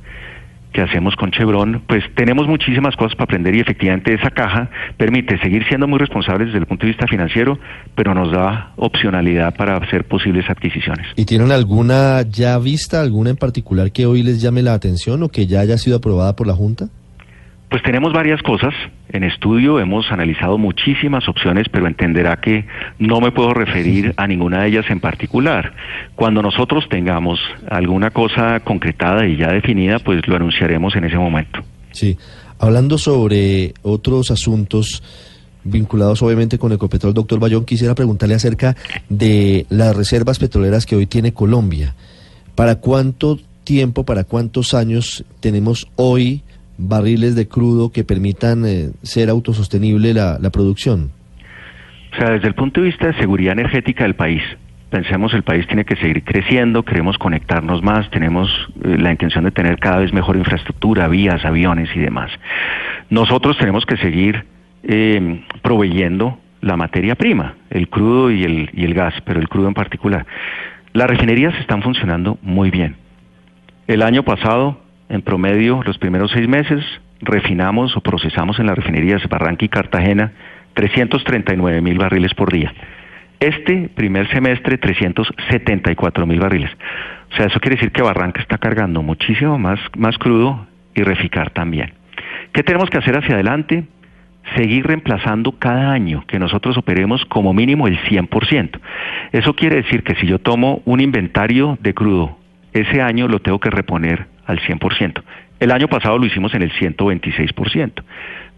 que 0.74 0.82
hacemos 0.82 1.14
con 1.14 1.30
Chevron, 1.30 1.82
pues 1.86 2.02
tenemos 2.16 2.48
muchísimas 2.48 2.96
cosas 2.96 3.14
para 3.14 3.24
aprender 3.24 3.54
y 3.54 3.60
efectivamente 3.60 4.12
esa 4.12 4.30
caja 4.30 4.68
permite 4.96 5.38
seguir 5.38 5.64
siendo 5.68 5.86
muy 5.86 6.00
responsables 6.00 6.48
desde 6.48 6.58
el 6.58 6.66
punto 6.66 6.84
de 6.84 6.92
vista 6.92 7.06
financiero, 7.06 7.58
pero 7.94 8.12
nos 8.12 8.32
da 8.32 8.72
opcionalidad 8.76 9.54
para 9.54 9.76
hacer 9.76 10.04
posibles 10.04 10.50
adquisiciones. 10.50 11.06
¿Y 11.14 11.26
tienen 11.26 11.52
alguna 11.52 12.22
ya 12.22 12.58
vista, 12.58 13.00
alguna 13.00 13.30
en 13.30 13.36
particular 13.36 13.92
que 13.92 14.04
hoy 14.04 14.24
les 14.24 14.42
llame 14.42 14.62
la 14.62 14.74
atención 14.74 15.22
o 15.22 15.28
que 15.28 15.46
ya 15.46 15.60
haya 15.60 15.78
sido 15.78 15.98
aprobada 15.98 16.34
por 16.34 16.48
la 16.48 16.54
Junta? 16.54 16.88
Pues 17.68 17.82
tenemos 17.82 18.12
varias 18.12 18.42
cosas 18.42 18.74
en 19.10 19.22
estudio, 19.22 19.78
hemos 19.78 20.10
analizado 20.10 20.58
muchísimas 20.58 21.28
opciones, 21.28 21.68
pero 21.70 21.86
entenderá 21.86 22.36
que 22.36 22.66
no 22.98 23.20
me 23.20 23.32
puedo 23.32 23.54
referir 23.54 24.14
a 24.16 24.26
ninguna 24.26 24.62
de 24.62 24.68
ellas 24.68 24.86
en 24.88 25.00
particular. 25.00 25.72
Cuando 26.14 26.42
nosotros 26.42 26.84
tengamos 26.88 27.40
alguna 27.68 28.10
cosa 28.10 28.60
concretada 28.60 29.26
y 29.26 29.36
ya 29.36 29.48
definida, 29.48 29.98
pues 29.98 30.26
lo 30.26 30.36
anunciaremos 30.36 30.94
en 30.96 31.04
ese 31.04 31.16
momento. 31.16 31.60
Sí, 31.92 32.16
hablando 32.58 32.98
sobre 32.98 33.74
otros 33.82 34.30
asuntos 34.30 35.02
vinculados 35.64 36.22
obviamente 36.22 36.58
con 36.58 36.72
Ecopetrol, 36.72 37.14
doctor 37.14 37.40
Bayón, 37.40 37.64
quisiera 37.64 37.94
preguntarle 37.94 38.34
acerca 38.34 38.76
de 39.08 39.66
las 39.70 39.96
reservas 39.96 40.38
petroleras 40.38 40.86
que 40.86 40.96
hoy 40.96 41.06
tiene 41.06 41.32
Colombia. 41.32 41.94
¿Para 42.54 42.76
cuánto 42.76 43.38
tiempo, 43.64 44.04
para 44.04 44.24
cuántos 44.24 44.74
años 44.74 45.24
tenemos 45.40 45.88
hoy 45.96 46.42
barriles 46.76 47.34
de 47.34 47.48
crudo 47.48 47.90
que 47.90 48.04
permitan 48.04 48.66
eh, 48.66 48.90
ser 49.02 49.30
autosostenible 49.30 50.12
la, 50.12 50.38
la 50.38 50.50
producción? 50.50 51.10
O 52.14 52.16
sea, 52.16 52.30
desde 52.30 52.47
el 52.47 52.54
punto 52.54 52.80
de 52.80 52.87
vista 52.87 53.09
de 53.09 53.14
seguridad 53.14 53.54
energética 53.54 54.04
del 54.04 54.14
país, 54.14 54.42
pensemos 54.88 55.35
el 55.35 55.42
país 55.42 55.66
tiene 55.66 55.85
que 55.85 55.97
seguir 55.97 56.23
creciendo, 56.23 56.85
queremos 56.85 57.18
conectarnos 57.18 57.83
más, 57.83 58.09
tenemos 58.11 58.49
eh, 58.85 58.97
la 58.99 59.11
intención 59.11 59.42
de 59.42 59.50
tener 59.50 59.80
cada 59.80 59.99
vez 59.99 60.12
mejor 60.12 60.37
infraestructura, 60.37 61.09
vías, 61.09 61.44
aviones 61.44 61.90
y 61.97 61.99
demás. 61.99 62.30
Nosotros 63.11 63.59
tenemos 63.59 63.85
que 63.85 63.97
seguir 63.97 64.44
eh, 64.85 65.42
proveyendo 65.62 66.38
la 66.61 66.76
materia 66.76 67.16
prima, 67.16 67.54
el 67.71 67.88
crudo 67.88 68.30
y 68.30 68.44
el, 68.44 68.71
y 68.73 68.85
el 68.85 68.94
gas, 68.94 69.14
pero 69.25 69.40
el 69.40 69.49
crudo 69.49 69.66
en 69.66 69.75
particular. 69.75 70.25
Las 70.92 71.11
refinerías 71.11 71.54
están 71.59 71.83
funcionando 71.83 72.38
muy 72.42 72.71
bien. 72.71 72.94
El 73.88 74.02
año 74.02 74.23
pasado, 74.23 74.80
en 75.09 75.23
promedio, 75.23 75.83
los 75.85 75.99
primeros 75.99 76.30
seis 76.30 76.47
meses, 76.47 76.85
refinamos 77.21 77.97
o 77.97 78.00
procesamos 78.00 78.61
en 78.61 78.66
las 78.66 78.76
refinerías 78.76 79.28
Barranca 79.28 79.64
y 79.64 79.68
Cartagena 79.68 80.33
339 80.74 81.80
mil 81.80 81.98
barriles 81.98 82.34
por 82.34 82.52
día. 82.52 82.72
Este 83.40 83.88
primer 83.94 84.28
semestre, 84.30 84.78
374 84.78 86.26
mil 86.26 86.40
barriles. 86.40 86.70
O 87.32 87.36
sea, 87.36 87.46
eso 87.46 87.60
quiere 87.60 87.76
decir 87.76 87.92
que 87.92 88.02
Barranca 88.02 88.40
está 88.40 88.58
cargando 88.58 89.02
muchísimo 89.02 89.58
más, 89.58 89.80
más 89.96 90.16
crudo 90.18 90.66
y 90.94 91.02
Reficar 91.02 91.50
también. 91.50 91.92
¿Qué 92.52 92.62
tenemos 92.62 92.88
que 92.88 92.98
hacer 92.98 93.16
hacia 93.16 93.34
adelante? 93.34 93.84
Seguir 94.56 94.86
reemplazando 94.86 95.58
cada 95.58 95.92
año 95.92 96.24
que 96.26 96.38
nosotros 96.38 96.76
operemos 96.76 97.24
como 97.26 97.52
mínimo 97.52 97.88
el 97.88 97.98
100%. 97.98 98.78
Eso 99.32 99.54
quiere 99.54 99.76
decir 99.76 100.04
que 100.04 100.14
si 100.16 100.26
yo 100.26 100.38
tomo 100.38 100.82
un 100.84 101.00
inventario 101.00 101.78
de 101.80 101.94
crudo, 101.94 102.38
ese 102.72 103.00
año 103.02 103.26
lo 103.26 103.40
tengo 103.40 103.58
que 103.58 103.70
reponer 103.70 104.26
al 104.46 104.60
100%. 104.60 105.22
El 105.60 105.70
año 105.70 105.88
pasado 105.88 106.18
lo 106.18 106.26
hicimos 106.26 106.54
en 106.54 106.62
el 106.62 106.72
126%. 106.72 108.02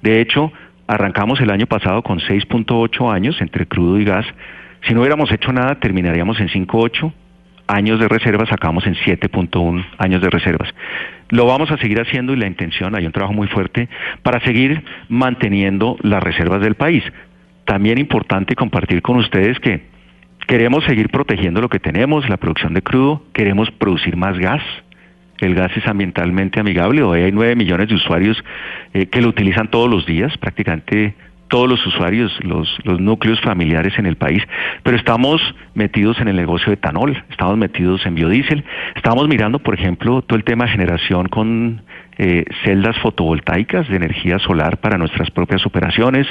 De 0.03 0.21
hecho, 0.21 0.53
arrancamos 0.87 1.41
el 1.41 1.51
año 1.51 1.67
pasado 1.67 2.03
con 2.03 2.19
6.8 2.21 3.13
años 3.13 3.41
entre 3.41 3.67
crudo 3.67 3.99
y 3.99 4.05
gas 4.05 4.27
si 4.87 4.95
no 4.95 5.01
hubiéramos 5.01 5.33
hecho 5.33 5.53
nada, 5.53 5.81
terminaríamos 5.81 6.39
en 6.39 6.49
5.8 6.49 7.13
años 7.67 7.99
de 7.99 8.07
reservas, 8.07 8.53
acabamos 8.53 8.87
en 8.87 8.95
7.1 8.95 9.85
años 9.99 10.23
de 10.23 10.31
reservas. 10.31 10.73
Lo 11.31 11.47
vamos 11.47 11.73
a 11.73 11.79
seguir 11.79 12.01
haciendo 12.01 12.33
y 12.33 12.37
la 12.37 12.47
intención, 12.47 12.95
hay 12.95 13.05
un 13.05 13.11
trabajo 13.11 13.35
muy 13.35 13.49
fuerte 13.49 13.89
para 14.23 14.39
seguir 14.45 14.85
manteniendo 15.09 15.97
las 16.03 16.23
reservas 16.23 16.61
del 16.61 16.77
país. 16.77 17.03
También 17.65 17.99
importante 17.99 18.55
compartir 18.55 19.03
con 19.03 19.17
ustedes 19.17 19.59
que 19.59 19.87
queremos 20.47 20.85
seguir 20.85 21.09
protegiendo 21.09 21.61
lo 21.61 21.69
que 21.69 21.81
tenemos, 21.81 22.29
la 22.29 22.37
producción 22.37 22.73
de 22.73 22.83
crudo, 22.83 23.25
queremos 23.33 23.69
producir 23.73 24.17
más 24.17 24.39
gas. 24.39 24.63
El 25.41 25.55
gas 25.55 25.71
es 25.77 25.87
ambientalmente 25.87 26.61
amigable, 26.61 27.03
hoy 27.03 27.21
hay 27.21 27.33
9 27.33 27.57
millones 27.57 27.89
de 27.89 27.95
usuarios 27.95 28.43
eh, 28.95 29.07
que 29.07 29.21
lo 29.21 29.29
utilizan 29.29 29.69
todos 29.69 29.91
los 29.91 30.07
días, 30.07 30.37
prácticamente 30.39 31.15
todos 31.49 31.69
los 31.69 31.85
usuarios, 31.87 32.33
los, 32.43 32.69
los 32.85 33.01
núcleos 33.01 33.41
familiares 33.41 33.95
en 33.99 34.07
el 34.07 34.17
país, 34.17 34.43
pero 34.83 34.97
estamos 34.97 35.41
metidos 35.75 36.19
en 36.21 36.29
el 36.29 36.37
negocio 36.37 36.67
de 36.69 36.75
etanol, 36.75 37.23
estamos 37.31 37.57
metidos 37.57 38.05
en 38.07 38.15
biodiesel, 38.15 38.65
estamos 38.95 39.29
mirando, 39.29 39.59
por 39.59 39.75
ejemplo, 39.75 40.23
todo 40.23 40.37
el 40.37 40.45
tema 40.45 40.65
de 40.65 40.73
generación 40.73 41.29
con 41.29 41.83
eh, 42.19 42.45
celdas 42.65 42.97
fotovoltaicas 42.99 43.89
de 43.89 43.97
energía 43.97 44.39
solar 44.39 44.79
para 44.79 44.99
nuestras 44.99 45.31
propias 45.31 45.65
operaciones, 45.67 46.27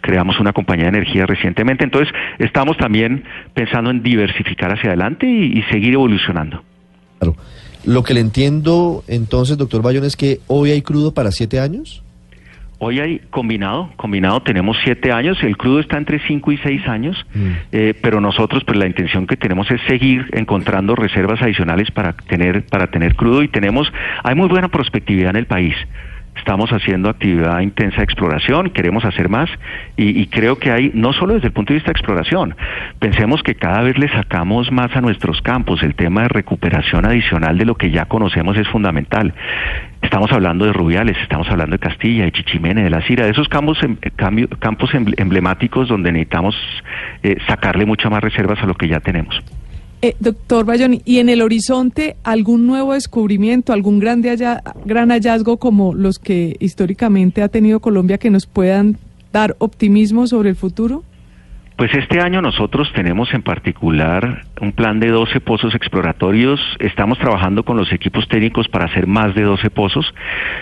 creamos 0.00 0.40
una 0.40 0.52
compañía 0.52 0.84
de 0.84 0.98
energía 0.98 1.26
recientemente, 1.26 1.84
entonces 1.84 2.12
estamos 2.38 2.76
también 2.76 3.24
pensando 3.52 3.90
en 3.90 4.02
diversificar 4.02 4.72
hacia 4.72 4.90
adelante 4.90 5.26
y, 5.26 5.58
y 5.58 5.62
seguir 5.64 5.94
evolucionando. 5.94 6.62
Claro. 7.18 7.36
Lo 7.86 8.02
que 8.02 8.14
le 8.14 8.20
entiendo 8.20 9.04
entonces, 9.08 9.58
doctor 9.58 9.82
Bayón, 9.82 10.04
es 10.04 10.16
que 10.16 10.40
hoy 10.46 10.70
hay 10.70 10.82
crudo 10.82 11.12
para 11.12 11.30
siete 11.30 11.60
años. 11.60 12.02
Hoy 12.78 12.98
hay 12.98 13.20
combinado, 13.30 13.90
combinado 13.96 14.42
tenemos 14.42 14.76
siete 14.82 15.12
años, 15.12 15.38
el 15.42 15.56
crudo 15.56 15.80
está 15.80 15.96
entre 15.96 16.18
cinco 16.26 16.50
y 16.52 16.58
seis 16.58 16.86
años, 16.88 17.16
Mm. 17.32 17.50
eh, 17.72 17.94
pero 18.02 18.20
nosotros 18.20 18.62
pues 18.66 18.76
la 18.76 18.86
intención 18.86 19.26
que 19.26 19.36
tenemos 19.36 19.70
es 19.70 19.80
seguir 19.86 20.26
encontrando 20.32 20.94
reservas 20.94 21.40
adicionales 21.40 21.90
para 21.92 22.12
tener 22.14 22.66
para 22.66 22.88
tener 22.88 23.14
crudo 23.14 23.42
y 23.42 23.48
tenemos 23.48 23.90
hay 24.22 24.34
muy 24.34 24.48
buena 24.48 24.68
prospectividad 24.68 25.30
en 25.30 25.36
el 25.36 25.46
país. 25.46 25.74
Estamos 26.36 26.70
haciendo 26.72 27.08
actividad 27.08 27.60
intensa 27.60 27.98
de 27.98 28.04
exploración, 28.04 28.70
queremos 28.70 29.04
hacer 29.04 29.28
más 29.28 29.48
y, 29.96 30.26
creo 30.26 30.58
que 30.58 30.70
hay, 30.72 30.90
no 30.92 31.12
solo 31.12 31.34
desde 31.34 31.46
el 31.46 31.52
punto 31.52 31.72
de 31.72 31.76
vista 31.76 31.88
de 31.92 31.98
exploración, 31.98 32.56
pensemos 32.98 33.42
que 33.42 33.54
cada 33.54 33.82
vez 33.82 33.96
le 33.98 34.08
sacamos 34.08 34.70
más 34.72 34.94
a 34.96 35.00
nuestros 35.00 35.40
campos, 35.42 35.82
el 35.82 35.94
tema 35.94 36.22
de 36.22 36.28
recuperación 36.28 37.06
adicional 37.06 37.56
de 37.56 37.64
lo 37.64 37.76
que 37.76 37.90
ya 37.90 38.06
conocemos 38.06 38.56
es 38.56 38.68
fundamental. 38.68 39.32
Estamos 40.02 40.32
hablando 40.32 40.66
de 40.66 40.72
Rubiales, 40.72 41.16
estamos 41.22 41.48
hablando 41.48 41.74
de 41.74 41.78
Castilla, 41.78 42.24
de 42.24 42.32
Chichimene, 42.32 42.82
de 42.82 42.90
La 42.90 43.00
Cira, 43.02 43.24
de 43.24 43.30
esos 43.30 43.48
campos, 43.48 43.82
em- 43.82 43.96
campos 44.58 44.90
emble- 44.92 45.14
emblemáticos 45.16 45.88
donde 45.88 46.12
necesitamos 46.12 46.54
eh, 47.22 47.36
sacarle 47.46 47.86
muchas 47.86 48.10
más 48.10 48.22
reservas 48.22 48.60
a 48.62 48.66
lo 48.66 48.74
que 48.74 48.88
ya 48.88 49.00
tenemos. 49.00 49.40
Eh, 50.04 50.16
doctor 50.20 50.66
Bayón, 50.66 51.00
¿y 51.06 51.16
en 51.16 51.30
el 51.30 51.40
horizonte 51.40 52.16
algún 52.24 52.66
nuevo 52.66 52.92
descubrimiento, 52.92 53.72
algún 53.72 54.00
gran 54.00 54.20
hallazgo 55.10 55.56
como 55.56 55.94
los 55.94 56.18
que 56.18 56.56
históricamente 56.60 57.40
ha 57.40 57.48
tenido 57.48 57.80
Colombia 57.80 58.18
que 58.18 58.28
nos 58.28 58.44
puedan 58.44 58.98
dar 59.32 59.56
optimismo 59.60 60.26
sobre 60.26 60.50
el 60.50 60.56
futuro? 60.56 61.04
Pues 61.76 61.92
este 61.92 62.20
año 62.20 62.40
nosotros 62.40 62.92
tenemos 62.94 63.34
en 63.34 63.42
particular 63.42 64.42
un 64.60 64.70
plan 64.70 65.00
de 65.00 65.08
12 65.08 65.40
pozos 65.40 65.74
exploratorios. 65.74 66.60
Estamos 66.78 67.18
trabajando 67.18 67.64
con 67.64 67.76
los 67.76 67.92
equipos 67.92 68.28
técnicos 68.28 68.68
para 68.68 68.84
hacer 68.84 69.08
más 69.08 69.34
de 69.34 69.42
12 69.42 69.70
pozos. 69.70 70.14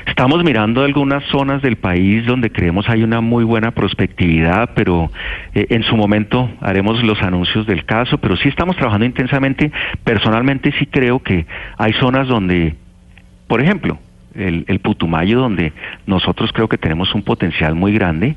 Estamos 0.06 0.42
mirando 0.42 0.82
algunas 0.82 1.22
zonas 1.24 1.60
del 1.60 1.76
país 1.76 2.24
donde 2.24 2.50
creemos 2.50 2.88
hay 2.88 3.02
una 3.02 3.20
muy 3.20 3.44
buena 3.44 3.72
prospectividad, 3.72 4.70
pero 4.74 5.10
eh, 5.54 5.66
en 5.68 5.82
su 5.82 5.98
momento 5.98 6.50
haremos 6.62 7.04
los 7.04 7.20
anuncios 7.20 7.66
del 7.66 7.84
caso, 7.84 8.16
pero 8.16 8.34
sí 8.38 8.48
estamos 8.48 8.76
trabajando 8.76 9.04
intensamente. 9.04 9.70
Personalmente 10.04 10.72
sí 10.78 10.86
creo 10.86 11.22
que 11.22 11.44
hay 11.76 11.92
zonas 11.92 12.26
donde, 12.26 12.74
por 13.48 13.60
ejemplo, 13.60 13.98
el, 14.34 14.80
Putumayo, 14.80 15.40
donde 15.40 15.72
nosotros 16.06 16.50
creo 16.52 16.68
que 16.68 16.78
tenemos 16.78 17.14
un 17.14 17.22
potencial 17.22 17.74
muy 17.74 17.92
grande. 17.92 18.36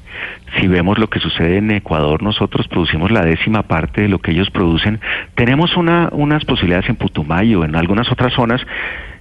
Si 0.59 0.67
vemos 0.67 0.97
lo 0.97 1.09
que 1.09 1.19
sucede 1.19 1.57
en 1.57 1.71
Ecuador, 1.71 2.21
nosotros 2.21 2.67
producimos 2.67 3.11
la 3.11 3.25
décima 3.25 3.63
parte 3.63 4.01
de 4.01 4.09
lo 4.09 4.19
que 4.19 4.31
ellos 4.31 4.49
producen. 4.51 4.99
Tenemos 5.35 5.75
una, 5.75 6.09
unas 6.11 6.45
posibilidades 6.45 6.89
en 6.89 6.95
Putumayo, 6.95 7.63
en 7.63 7.75
algunas 7.75 8.11
otras 8.11 8.33
zonas, 8.33 8.61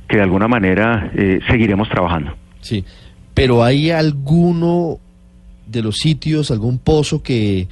que 0.09 0.17
de 0.17 0.23
alguna 0.23 0.49
manera 0.49 1.11
eh, 1.15 1.41
seguiremos 1.49 1.89
trabajando. 1.89 2.35
Sí, 2.61 2.85
pero 3.33 3.65
¿hay 3.65 3.91
alguno 3.91 4.99
de 5.67 5.83
los 5.83 5.97
sitios, 5.97 6.51
algún 6.51 6.79
pozo 6.79 7.23
que 7.23 7.69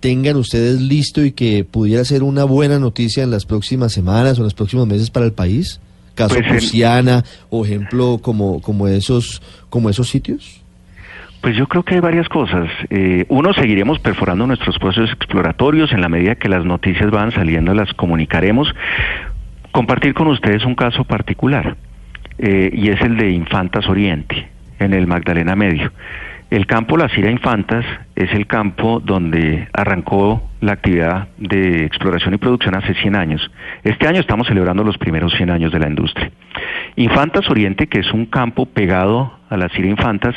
tengan 0.00 0.36
ustedes 0.36 0.80
listo 0.80 1.24
y 1.24 1.32
que 1.32 1.64
pudiera 1.64 2.04
ser 2.04 2.22
una 2.22 2.44
buena 2.44 2.78
noticia 2.78 3.22
en 3.22 3.30
las 3.30 3.46
próximas 3.46 3.92
semanas 3.92 4.38
o 4.38 4.42
en 4.42 4.44
los 4.44 4.54
próximos 4.54 4.86
meses 4.86 5.10
para 5.10 5.26
el 5.26 5.32
país? 5.32 5.80
Caso 6.16 6.34
Pues, 6.34 6.48
Prusiana 6.48 7.22
o 7.50 7.64
ejemplo 7.64 8.18
como 8.20 8.60
como 8.60 8.88
esos 8.88 9.40
como 9.70 9.88
esos 9.88 10.08
sitios 10.08 10.62
Pues 11.40 11.56
yo 11.56 11.68
creo 11.68 11.84
que 11.84 11.94
hay 11.94 12.00
varias 12.00 12.28
cosas. 12.28 12.68
Eh, 12.90 13.24
uno, 13.28 13.54
seguiremos 13.54 14.00
perforando 14.00 14.48
nuestros 14.48 14.78
procesos 14.78 15.12
exploratorios. 15.12 15.92
En 15.92 16.00
la 16.00 16.08
medida 16.08 16.34
que 16.34 16.48
las 16.48 16.64
noticias 16.64 17.08
van 17.12 17.30
saliendo, 17.30 17.72
las 17.72 17.92
comunicaremos. 17.94 18.74
Compartir 19.70 20.12
con 20.14 20.26
ustedes 20.26 20.64
un 20.64 20.74
caso 20.74 21.04
particular, 21.04 21.76
eh, 22.38 22.70
y 22.72 22.88
es 22.88 23.00
el 23.00 23.16
de 23.16 23.30
Infantas 23.30 23.88
Oriente, 23.88 24.48
en 24.80 24.92
el 24.92 25.06
Magdalena 25.06 25.54
Medio. 25.54 25.92
El 26.48 26.66
campo 26.66 26.96
La 26.96 27.08
Cira 27.08 27.28
Infantas 27.28 27.84
es 28.14 28.32
el 28.32 28.46
campo 28.46 29.00
donde 29.00 29.66
arrancó 29.72 30.48
la 30.60 30.74
actividad 30.74 31.26
de 31.38 31.84
exploración 31.84 32.34
y 32.34 32.38
producción 32.38 32.76
hace 32.76 32.94
100 32.94 33.16
años. 33.16 33.50
Este 33.82 34.06
año 34.06 34.20
estamos 34.20 34.46
celebrando 34.46 34.84
los 34.84 34.96
primeros 34.96 35.32
100 35.34 35.50
años 35.50 35.72
de 35.72 35.80
la 35.80 35.88
industria. 35.88 36.30
Infantas 36.94 37.50
Oriente, 37.50 37.88
que 37.88 37.98
es 37.98 38.12
un 38.12 38.26
campo 38.26 38.66
pegado 38.66 39.36
a 39.50 39.56
la 39.56 39.68
Cira 39.70 39.88
Infantas, 39.88 40.36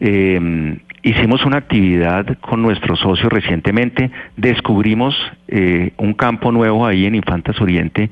eh, 0.00 0.80
hicimos 1.04 1.44
una 1.44 1.58
actividad 1.58 2.36
con 2.40 2.60
nuestros 2.60 2.98
socios 2.98 3.32
recientemente, 3.32 4.10
descubrimos 4.36 5.14
eh, 5.46 5.92
un 5.98 6.14
campo 6.14 6.50
nuevo 6.50 6.84
ahí 6.84 7.06
en 7.06 7.14
Infantas 7.14 7.60
Oriente 7.60 8.10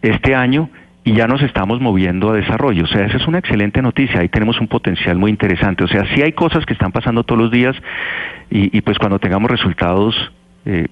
este 0.00 0.34
año 0.34 0.70
y 1.04 1.14
ya 1.14 1.26
nos 1.26 1.42
estamos 1.42 1.80
moviendo 1.80 2.30
a 2.30 2.34
desarrollo. 2.34 2.84
O 2.84 2.86
sea, 2.86 3.06
esa 3.06 3.16
es 3.16 3.26
una 3.26 3.38
excelente 3.38 3.80
noticia. 3.80 4.20
Ahí 4.20 4.28
tenemos 4.28 4.60
un 4.60 4.68
potencial 4.68 5.18
muy 5.18 5.30
interesante. 5.30 5.84
O 5.84 5.88
sea, 5.88 6.04
sí 6.14 6.22
hay 6.22 6.32
cosas 6.32 6.66
que 6.66 6.74
están 6.74 6.92
pasando 6.92 7.24
todos 7.24 7.40
los 7.40 7.50
días 7.50 7.74
y, 8.50 8.80
pues 8.82 8.98
cuando 8.98 9.18
tengamos 9.18 9.50
resultados, 9.50 10.14
eh, 10.64 10.88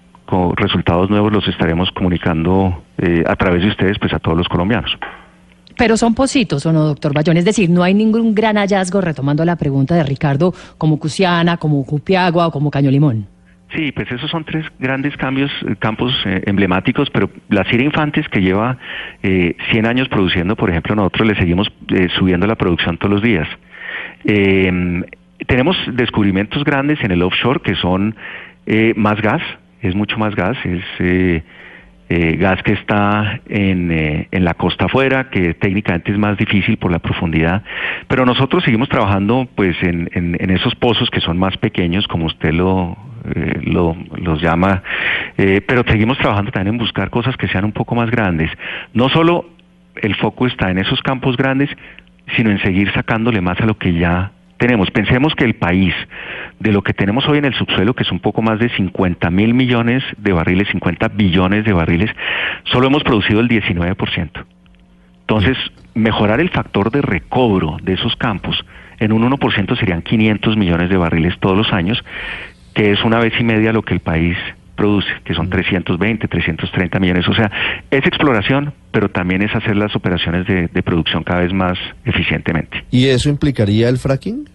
resultados 0.57 1.11
nuevos 1.11 1.33
los 1.33 1.47
estaremos 1.49 1.91
comunicando 1.91 2.83
eh, 2.99 3.25
a 3.27 3.37
través 3.37 3.63
de 3.63 3.69
ustedes, 3.69 3.99
pues 3.99 4.13
a 4.13 4.19
todos 4.19 4.37
los 4.37 4.49
colombianos. 4.49 4.91
Pero 5.77 5.97
son 5.97 6.15
positos, 6.15 6.67
¿o 6.67 6.73
no, 6.73 6.85
doctor 6.87 7.15
Bayón? 7.15 7.37
Es 7.37 7.45
decir, 7.45 7.71
no 7.71 7.85
hay 7.85 7.95
ningún 7.95 8.35
gran 8.35 8.57
hallazgo, 8.57 9.01
retomando 9.01 9.45
la 9.45 9.57
pregunta 9.57 9.95
de 9.95 10.03
Ricardo, 10.03 10.53
como 10.77 10.99
Cusiana, 10.99 11.57
como 11.57 11.85
Cupiagua 11.85 12.49
o 12.49 12.51
como 12.51 12.71
Caño 12.71 12.91
Limón. 12.91 13.27
Sí, 13.75 13.93
pues 13.93 14.11
esos 14.11 14.31
son 14.31 14.45
tres 14.45 14.65
grandes 14.79 15.15
cambios, 15.19 15.51
eh, 15.67 15.77
campos 15.79 16.15
eh, 16.25 16.43
emblemáticos, 16.47 17.11
pero 17.11 17.31
la 17.51 17.65
Cira 17.65 17.83
Infantes 17.85 18.27
que 18.29 18.41
lleva 18.41 18.79
eh, 19.23 19.57
100 19.71 19.87
años 19.87 20.09
produciendo, 20.09 20.57
por 20.57 20.71
ejemplo, 20.71 20.95
nosotros 20.95 21.29
le 21.29 21.35
seguimos 21.35 21.71
eh, 21.95 22.09
subiendo 22.19 22.47
la 22.47 22.55
producción 22.55 22.97
todos 22.97 23.15
los 23.15 23.23
días. 23.23 23.47
Tenemos 25.47 25.77
descubrimientos 25.93 26.65
grandes 26.65 26.99
en 27.05 27.13
el 27.13 27.23
offshore 27.23 27.61
que 27.61 27.75
son 27.77 28.17
más 28.97 29.23
gas, 29.23 29.41
es 29.81 29.95
mucho 29.95 30.19
más 30.19 30.35
gas, 30.35 30.57
es 30.65 31.43
eh, 32.09 32.37
gas 32.37 32.63
que 32.63 32.73
está 32.73 33.41
en, 33.49 33.91
eh, 33.91 34.29
en 34.31 34.45
la 34.45 34.55
costa 34.55 34.87
afuera, 34.87 35.31
que 35.31 35.55
técnicamente 35.55 36.13
es 36.13 36.19
más 36.19 36.37
difícil 36.39 36.77
por 36.77 36.91
la 36.91 36.99
profundidad, 36.99 37.63
pero 38.07 38.25
nosotros 38.25 38.65
seguimos 38.65 38.89
trabajando 38.89 39.47
pues 39.55 39.77
en, 39.83 40.11
en, 40.15 40.37
en 40.41 40.51
esos 40.51 40.75
pozos 40.75 41.11
que 41.11 41.21
son 41.21 41.39
más 41.39 41.57
pequeños, 41.59 42.07
como 42.07 42.27
usted 42.27 42.53
lo, 42.53 42.97
eh, 43.35 43.61
lo 43.65 43.97
los 44.17 44.41
llama, 44.41 44.83
eh, 45.37 45.61
pero 45.67 45.83
seguimos 45.87 46.19
trabajando 46.19 46.51
también 46.51 46.75
en 46.75 46.79
buscar 46.79 47.11
cosas 47.11 47.37
que 47.37 47.49
sean 47.49 47.65
un 47.65 47.73
poco 47.73 47.95
más 47.95 48.11
grandes. 48.11 48.51
No 48.95 49.09
solo 49.09 49.51
el 49.97 50.15
foco 50.17 50.47
está 50.47 50.71
en 50.71 50.79
esos 50.79 51.03
campos 51.03 51.37
grandes, 51.37 51.69
sino 52.37 52.51
en 52.51 52.61
seguir 52.61 52.93
sacándole 52.93 53.41
más 53.41 53.61
a 53.61 53.67
lo 53.67 53.77
que 53.77 53.93
ya 53.95 54.33
tenemos. 54.59 54.91
Pensemos 54.91 55.35
que 55.35 55.45
el 55.45 55.55
país, 55.55 55.95
de 56.59 56.73
lo 56.73 56.83
que 56.83 56.93
tenemos 56.93 57.27
hoy 57.29 57.39
en 57.39 57.47
el 57.47 57.55
subsuelo, 57.55 57.95
que 57.95 58.03
es 58.03 58.13
un 58.13 58.21
poco 58.21 58.43
más 58.43 58.59
de 58.59 58.69
50 58.69 59.31
mil 59.31 59.55
millones 59.55 60.03
de 60.19 60.33
barriles, 60.33 60.69
50 60.69 61.09
billones 61.09 61.65
de 61.65 61.73
barriles, 61.73 62.11
solo 62.65 62.89
hemos 62.89 63.05
producido 63.05 63.41
el 63.41 63.49
19%. 63.49 64.45
Entonces, 65.21 65.57
mejorar 65.95 66.41
el 66.41 66.51
factor 66.51 66.91
de 66.91 67.03
recobro 67.03 67.77
de 67.83 67.95
esos 67.95 68.17
campos 68.17 68.65
en 68.99 69.13
un 69.13 69.31
1% 69.31 69.79
serían 69.79 70.03
500 70.03 70.57
millones 70.57 70.91
de 70.91 70.97
barriles 70.97 71.39
todos 71.39 71.57
los 71.57 71.73
años, 71.73 72.03
que 72.75 72.93
es 72.93 73.05
una 73.05 73.19
vez 73.19 73.33
y 73.39 73.45
media 73.45 73.73
lo 73.73 73.83
que 73.83 73.95
el 73.95 74.01
país 74.01 74.37
produce, 74.79 75.09
que 75.25 75.35
son 75.35 75.51
320, 75.51 76.29
330 76.29 77.01
millones. 77.01 77.29
O 77.29 77.35
sea, 77.35 77.51
es 77.91 78.07
exploración, 78.07 78.73
pero 78.93 79.11
también 79.11 79.43
es 79.43 79.55
hacer 79.55 79.77
las 79.77 79.95
operaciones 79.97 80.47
de, 80.47 80.69
de 80.69 80.83
producción 80.83 81.25
cada 81.25 81.41
vez 81.41 81.53
más 81.53 81.77
eficientemente. 82.05 82.85
¿Y 82.91 83.09
eso 83.09 83.29
implicaría 83.29 83.89
el 83.89 83.99
fracking? 83.99 84.49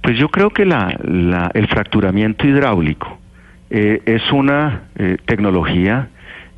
Pues 0.00 0.18
yo 0.18 0.28
creo 0.30 0.50
que 0.50 0.64
la, 0.64 0.98
la, 1.04 1.50
el 1.54 1.66
fracturamiento 1.68 2.46
hidráulico 2.46 3.18
eh, 3.70 4.00
es 4.06 4.22
una 4.32 4.84
eh, 4.96 5.18
tecnología 5.26 6.08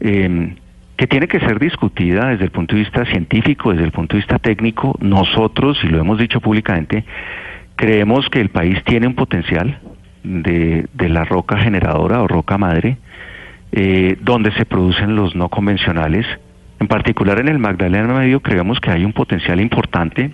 eh, 0.00 0.54
que 0.96 1.06
tiene 1.06 1.26
que 1.26 1.40
ser 1.40 1.58
discutida 1.58 2.28
desde 2.28 2.44
el 2.44 2.50
punto 2.50 2.76
de 2.76 2.82
vista 2.82 3.04
científico, 3.06 3.72
desde 3.72 3.84
el 3.84 3.90
punto 3.90 4.14
de 4.14 4.18
vista 4.18 4.38
técnico. 4.38 4.96
Nosotros, 5.00 5.78
y 5.82 5.88
lo 5.88 5.98
hemos 5.98 6.18
dicho 6.18 6.40
públicamente, 6.40 7.04
creemos 7.74 8.28
que 8.28 8.40
el 8.40 8.50
país 8.50 8.78
tiene 8.84 9.06
un 9.06 9.14
potencial 9.14 9.80
de, 10.22 10.86
de 10.92 11.08
la 11.08 11.24
roca 11.24 11.58
generadora 11.58 12.22
o 12.22 12.28
roca 12.28 12.58
madre, 12.58 12.98
eh, 13.72 14.16
donde 14.20 14.52
se 14.52 14.66
producen 14.66 15.16
los 15.16 15.34
no 15.34 15.48
convencionales. 15.48 16.26
En 16.80 16.88
particular 16.88 17.40
en 17.40 17.48
el 17.48 17.58
Magdalena 17.58 18.14
Medio 18.14 18.40
creemos 18.40 18.80
que 18.80 18.90
hay 18.90 19.04
un 19.04 19.12
potencial 19.12 19.60
importante 19.60 20.30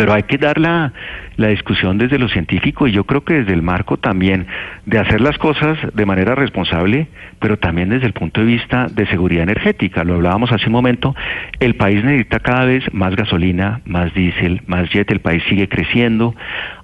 pero 0.00 0.14
hay 0.14 0.22
que 0.22 0.38
dar 0.38 0.58
la, 0.58 0.94
discusión 1.36 1.98
desde 1.98 2.18
lo 2.18 2.28
científico 2.28 2.86
y 2.86 2.92
yo 2.92 3.04
creo 3.04 3.22
que 3.22 3.34
desde 3.34 3.52
el 3.52 3.60
marco 3.60 3.98
también 3.98 4.46
de 4.86 4.98
hacer 4.98 5.20
las 5.20 5.36
cosas 5.36 5.76
de 5.92 6.06
manera 6.06 6.34
responsable, 6.34 7.08
pero 7.38 7.58
también 7.58 7.90
desde 7.90 8.06
el 8.06 8.14
punto 8.14 8.40
de 8.40 8.46
vista 8.46 8.86
de 8.86 9.06
seguridad 9.08 9.42
energética. 9.42 10.02
Lo 10.04 10.14
hablábamos 10.14 10.52
hace 10.52 10.66
un 10.66 10.72
momento, 10.72 11.14
el 11.58 11.76
país 11.76 12.02
necesita 12.02 12.38
cada 12.38 12.64
vez 12.64 12.82
más 12.94 13.14
gasolina, 13.14 13.82
más 13.84 14.14
diésel, 14.14 14.62
más 14.66 14.88
jet, 14.88 15.10
el 15.10 15.20
país 15.20 15.42
sigue 15.50 15.68
creciendo, 15.68 16.34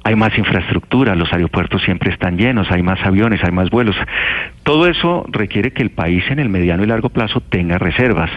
hay 0.04 0.14
más 0.14 0.36
infraestructura, 0.36 1.14
los 1.14 1.32
aeropuertos 1.32 1.82
siempre 1.82 2.10
están 2.10 2.36
llenos, 2.36 2.70
hay 2.70 2.82
más 2.82 3.00
aviones, 3.02 3.42
hay 3.44 3.52
más 3.52 3.70
vuelos. 3.70 3.96
Todo 4.62 4.88
eso 4.88 5.24
requiere 5.30 5.72
que 5.72 5.82
el 5.82 5.90
país 5.90 6.22
en 6.28 6.38
el 6.38 6.50
mediano 6.50 6.84
y 6.84 6.86
largo 6.86 7.08
plazo 7.08 7.40
tenga 7.40 7.78
reservas. 7.78 8.30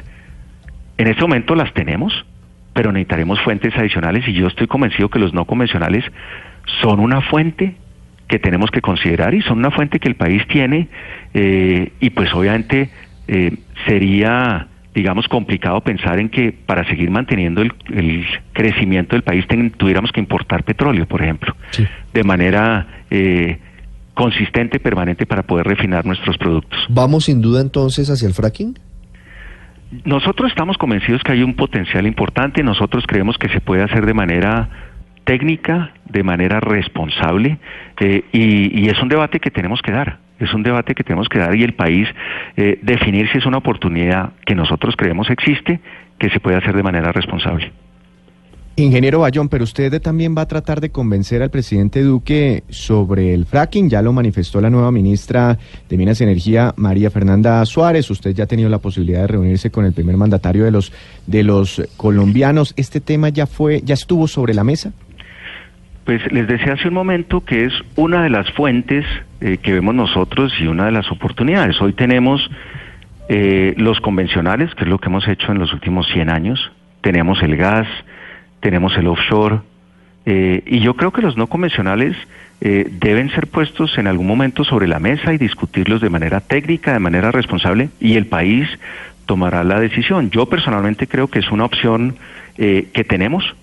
En 0.98 1.08
este 1.08 1.22
momento 1.22 1.56
las 1.56 1.74
tenemos, 1.74 2.26
pero 2.74 2.92
necesitaremos 2.92 3.40
fuentes 3.42 3.76
adicionales 3.76 4.28
y 4.28 4.34
yo 4.34 4.48
estoy 4.48 4.68
convencido 4.68 5.10
que 5.10 5.20
los 5.20 5.34
no 5.34 5.46
convencionales 5.46 6.04
son 6.82 7.00
una 7.00 7.22
fuente 7.22 7.76
que 8.28 8.40
tenemos 8.40 8.70
que 8.70 8.82
considerar 8.82 9.34
y 9.34 9.42
son 9.42 9.58
una 9.58 9.72
fuente 9.72 10.00
que 10.00 10.08
el 10.08 10.16
país 10.16 10.44
tiene 10.48 10.88
eh, 11.34 11.92
y 12.00 12.10
pues 12.12 12.34
obviamente 12.34 12.90
eh, 13.28 13.58
sería 13.88 14.68
digamos 14.94 15.28
complicado 15.28 15.82
pensar 15.82 16.20
en 16.20 16.30
que 16.30 16.52
para 16.52 16.88
seguir 16.88 17.10
manteniendo 17.10 17.62
el, 17.62 17.74
el 17.94 18.26
crecimiento 18.54 19.16
del 19.16 19.24
país 19.24 19.48
ten, 19.48 19.72
tuviéramos 19.72 20.12
que 20.12 20.20
importar 20.20 20.64
petróleo 20.64 21.08
por 21.08 21.22
ejemplo. 21.22 21.56
Sí. 21.72 21.88
de 22.14 22.24
manera 22.24 23.04
eh, 23.10 23.60
consistente 24.14 24.80
permanente 24.80 25.26
para 25.26 25.44
poder 25.44 25.66
refinar 25.66 26.06
nuestros 26.06 26.38
productos. 26.38 26.78
Vamos 26.90 27.26
sin 27.26 27.42
duda 27.42 27.62
entonces 27.62 28.10
hacia 28.10 28.28
el 28.28 28.34
fracking 28.34 28.78
nosotros 30.06 30.50
estamos 30.50 30.78
convencidos 30.78 31.24
que 31.24 31.32
hay 31.32 31.44
un 31.44 31.56
potencial 31.56 32.06
importante, 32.06 32.64
nosotros 32.64 33.06
creemos 33.08 33.38
que 33.38 33.50
se 33.50 33.60
puede 33.60 33.84
hacer 33.84 34.06
de 34.06 34.14
manera 34.14 34.70
técnica, 35.24 35.94
de 36.06 36.24
manera 36.24 36.60
responsable, 36.60 37.58
eh, 38.00 38.24
y, 38.32 38.88
es 38.90 39.02
un 39.02 39.10
debate 39.10 39.40
que 39.40 39.52
tenemos 39.52 39.82
que 39.82 39.92
dar, 39.92 40.20
es 40.40 40.54
un 40.54 40.64
debate 40.64 40.96
que 40.96 41.04
tenemos 41.04 41.28
que 41.28 41.40
dar 41.40 41.56
y 41.56 41.64
el 41.64 41.74
país 41.74 42.08
eh, 42.56 42.80
definir 42.82 43.30
si 43.32 43.40
es 43.40 43.46
una 43.46 43.58
oportunidad 43.58 44.32
que 44.46 44.56
nosotros 44.56 44.96
creemos 44.96 45.30
existe, 45.30 45.80
que 46.18 46.30
se 46.30 46.40
puede 46.40 46.58
hacer 46.58 46.76
de 46.76 46.84
manera 46.84 47.12
responsable. 47.12 47.72
Ingeniero 48.84 49.20
Bayón, 49.20 49.50
pero 49.50 49.64
usted 49.64 50.02
también 50.02 50.36
va 50.38 50.44
a 50.44 50.48
tratar 50.48 50.80
de 50.80 50.90
convencer 50.90 51.42
al 51.42 51.50
presidente 51.50 52.02
Duque 52.02 52.64
sobre 52.70 53.34
el 53.34 53.46
fracking. 53.46 53.90
Ya 53.90 54.02
lo 54.02 54.14
manifestó 54.14 54.62
la 54.62 54.70
nueva 54.70 54.92
ministra 54.92 55.58
de 55.90 55.98
Minas 55.98 56.22
y 56.22 56.24
Energía, 56.24 56.74
María 56.78 57.12
Fernanda 57.12 57.66
Suárez. 57.66 58.10
Usted 58.10 58.34
ya 58.34 58.46
ha 58.46 58.48
tenido 58.48 58.70
la 58.70 58.80
posibilidad 58.80 59.22
de 59.22 59.28
reunirse 59.28 59.70
con 59.70 59.86
el 59.86 59.94
primer 59.94 60.18
mandatario 60.18 60.64
de 60.66 60.72
los 60.72 60.92
de 61.28 61.44
los 61.44 61.82
colombianos. 61.98 62.74
¿Este 62.78 63.02
tema 63.02 63.30
ya 63.30 63.46
fue, 63.46 63.82
ya 63.84 63.94
estuvo 63.94 64.28
sobre 64.28 64.54
la 64.54 64.64
mesa? 64.64 64.94
Pues 66.06 66.22
les 66.32 66.48
decía 66.48 66.74
hace 66.74 66.88
un 66.88 66.94
momento 66.94 67.42
que 67.42 67.66
es 67.66 67.74
una 67.96 68.24
de 68.24 68.30
las 68.30 68.50
fuentes 68.54 69.06
eh, 69.42 69.58
que 69.58 69.74
vemos 69.74 69.94
nosotros 69.94 70.54
y 70.60 70.68
una 70.68 70.86
de 70.86 70.92
las 70.92 71.12
oportunidades. 71.12 71.80
Hoy 71.82 71.94
tenemos 71.94 72.50
eh, 73.28 73.76
los 73.78 74.00
convencionales, 74.00 74.74
que 74.76 74.86
es 74.86 74.90
lo 74.90 74.98
que 74.98 75.08
hemos 75.08 75.28
hecho 75.28 75.52
en 75.52 75.60
los 75.60 75.72
últimos 75.74 76.08
100 76.12 76.30
años. 76.30 76.72
Tenemos 77.02 77.44
el 77.44 77.56
gas, 77.58 77.88
tenemos 78.60 78.96
el 78.98 79.08
offshore, 79.08 79.60
eh, 80.26 80.64
y 80.66 80.80
yo 80.80 80.96
creo 80.96 81.12
que 81.12 81.22
los 81.22 81.38
no 81.38 81.48
convencionales 81.48 82.16
eh, 82.62 82.88
deben 82.92 83.32
ser 83.32 83.48
puestos 83.48 83.98
en 83.98 84.08
algún 84.08 84.28
momento 84.28 84.64
sobre 84.64 84.88
la 84.88 85.00
mesa 85.00 85.34
y 85.34 85.38
discutirlos 85.38 86.02
de 86.02 86.10
manera 86.10 86.42
técnica, 86.42 86.94
de 86.94 87.00
manera 87.00 87.32
responsable, 87.32 87.90
y 88.00 88.16
el 88.16 88.28
país 88.28 88.68
tomará 89.26 89.64
la 89.64 89.80
decisión. 89.80 90.30
Yo 90.30 90.48
personalmente 90.48 91.08
creo 91.08 91.28
que 91.28 91.40
es 91.40 91.50
una 91.52 91.66
opción 91.66 92.16
eh, 92.58 92.90
que 92.94 93.04
tenemos 93.04 93.56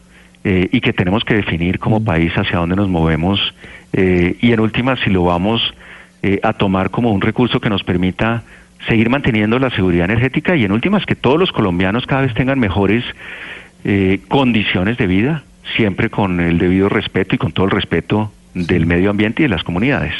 y 0.48 0.80
que 0.80 0.92
tenemos 0.92 1.24
que 1.24 1.34
definir 1.34 1.80
como 1.80 2.04
país 2.04 2.32
hacia 2.36 2.58
dónde 2.60 2.76
nos 2.76 2.88
movemos, 2.88 3.52
y 3.92 4.52
en 4.52 4.60
última, 4.60 4.94
si 4.94 5.10
lo 5.10 5.24
vamos 5.24 5.60
a 6.40 6.52
tomar 6.52 6.90
como 6.90 7.10
un 7.10 7.20
recurso 7.20 7.58
que 7.60 7.68
nos 7.68 7.82
permita 7.82 8.44
seguir 8.86 9.10
manteniendo 9.10 9.58
la 9.58 9.70
seguridad 9.70 10.04
energética, 10.04 10.54
y 10.54 10.64
en 10.64 10.70
últimas, 10.70 11.04
que 11.04 11.16
todos 11.16 11.36
los 11.36 11.50
colombianos 11.50 12.06
cada 12.06 12.22
vez 12.22 12.34
tengan 12.34 12.60
mejores 12.60 13.02
eh, 13.84 14.20
condiciones 14.28 14.98
de 14.98 15.06
vida, 15.06 15.44
siempre 15.76 16.10
con 16.10 16.40
el 16.40 16.58
debido 16.58 16.88
respeto 16.88 17.34
y 17.34 17.38
con 17.38 17.52
todo 17.52 17.66
el 17.66 17.72
respeto 17.72 18.32
del 18.54 18.86
medio 18.86 19.10
ambiente 19.10 19.42
y 19.42 19.44
de 19.44 19.50
las 19.50 19.62
comunidades. 19.62 20.14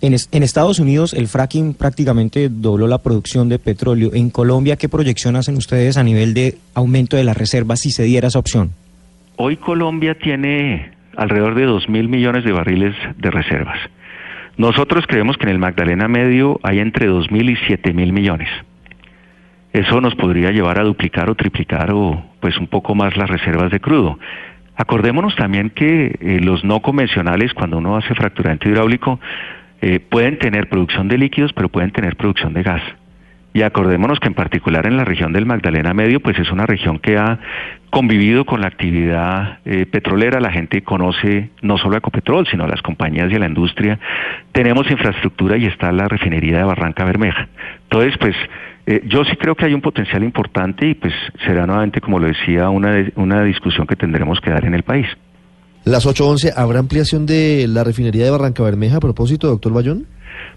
En, 0.00 0.14
es, 0.14 0.28
en, 0.32 0.42
Estados 0.42 0.80
Unidos 0.80 1.14
el 1.14 1.28
fracking 1.28 1.74
prácticamente 1.74 2.48
dobló 2.48 2.88
la 2.88 2.98
producción 2.98 3.48
de 3.48 3.60
petróleo. 3.60 4.10
En 4.14 4.30
Colombia, 4.30 4.76
¿qué 4.76 4.88
proyección 4.88 5.36
hacen 5.36 5.56
ustedes 5.56 5.96
a 5.96 6.02
nivel 6.02 6.34
de 6.34 6.58
aumento 6.74 7.16
de 7.16 7.24
las 7.24 7.36
reservas 7.36 7.80
si 7.80 7.92
se 7.92 8.02
diera 8.02 8.28
esa 8.28 8.40
opción? 8.40 8.72
Hoy 9.36 9.56
Colombia 9.56 10.16
tiene 10.18 10.90
alrededor 11.16 11.54
de 11.54 11.66
2 11.66 11.88
mil 11.88 12.08
millones 12.08 12.44
de 12.44 12.52
barriles 12.52 12.96
de 13.16 13.30
reservas. 13.30 13.78
Nosotros 14.56 15.04
creemos 15.06 15.36
que 15.36 15.44
en 15.44 15.50
el 15.50 15.58
Magdalena 15.58 16.08
Medio 16.08 16.58
hay 16.62 16.80
entre 16.80 17.06
2 17.06 17.30
mil 17.30 17.48
y 17.48 17.56
7 17.66 17.92
mil 17.92 18.12
millones 18.12 18.48
eso 19.72 20.00
nos 20.00 20.14
podría 20.14 20.50
llevar 20.50 20.78
a 20.78 20.84
duplicar 20.84 21.30
o 21.30 21.34
triplicar 21.34 21.90
o 21.92 22.22
pues 22.40 22.58
un 22.58 22.66
poco 22.66 22.94
más 22.94 23.16
las 23.16 23.30
reservas 23.30 23.70
de 23.70 23.80
crudo. 23.80 24.18
Acordémonos 24.76 25.34
también 25.36 25.70
que 25.70 26.16
eh, 26.20 26.40
los 26.42 26.64
no 26.64 26.80
convencionales, 26.80 27.54
cuando 27.54 27.78
uno 27.78 27.96
hace 27.96 28.14
fracturamiento 28.14 28.68
hidráulico, 28.68 29.20
eh, 29.80 30.00
pueden 30.00 30.38
tener 30.38 30.68
producción 30.68 31.08
de 31.08 31.18
líquidos, 31.18 31.52
pero 31.52 31.68
pueden 31.68 31.90
tener 31.90 32.16
producción 32.16 32.52
de 32.52 32.62
gas. 32.62 32.82
Y 33.54 33.62
acordémonos 33.62 34.18
que 34.18 34.28
en 34.28 34.34
particular 34.34 34.86
en 34.86 34.96
la 34.96 35.04
región 35.04 35.32
del 35.32 35.44
Magdalena 35.44 35.92
Medio, 35.92 36.20
pues 36.20 36.38
es 36.38 36.50
una 36.50 36.64
región 36.64 36.98
que 36.98 37.18
ha 37.18 37.38
convivido 37.90 38.46
con 38.46 38.62
la 38.62 38.68
actividad 38.68 39.58
eh, 39.66 39.84
petrolera, 39.84 40.40
la 40.40 40.50
gente 40.50 40.82
conoce 40.82 41.50
no 41.60 41.76
solo 41.76 41.96
a 41.96 41.98
Ecopetrol, 41.98 42.46
sino 42.46 42.64
a 42.64 42.68
las 42.68 42.80
compañías 42.80 43.30
y 43.30 43.34
a 43.34 43.38
la 43.38 43.48
industria. 43.48 43.98
Tenemos 44.52 44.90
infraestructura 44.90 45.58
y 45.58 45.66
está 45.66 45.92
la 45.92 46.08
refinería 46.08 46.56
de 46.56 46.64
Barranca 46.64 47.04
Bermeja. 47.04 47.48
Entonces, 47.82 48.16
pues 48.16 48.34
eh, 48.86 49.02
yo 49.06 49.24
sí 49.24 49.36
creo 49.36 49.54
que 49.54 49.66
hay 49.66 49.74
un 49.74 49.80
potencial 49.80 50.24
importante 50.24 50.86
y 50.86 50.94
pues 50.94 51.12
será 51.44 51.66
nuevamente, 51.66 52.00
como 52.00 52.18
lo 52.18 52.26
decía, 52.26 52.68
una, 52.68 53.06
una 53.16 53.44
discusión 53.44 53.86
que 53.86 53.96
tendremos 53.96 54.40
que 54.40 54.50
dar 54.50 54.64
en 54.64 54.74
el 54.74 54.82
país. 54.82 55.06
Las 55.84 56.06
8.11, 56.06 56.52
¿habrá 56.56 56.78
ampliación 56.78 57.26
de 57.26 57.66
la 57.68 57.84
refinería 57.84 58.24
de 58.24 58.30
Barranca 58.30 58.62
Bermeja 58.62 58.98
a 58.98 59.00
propósito, 59.00 59.48
doctor 59.48 59.72
Bayón? 59.72 60.06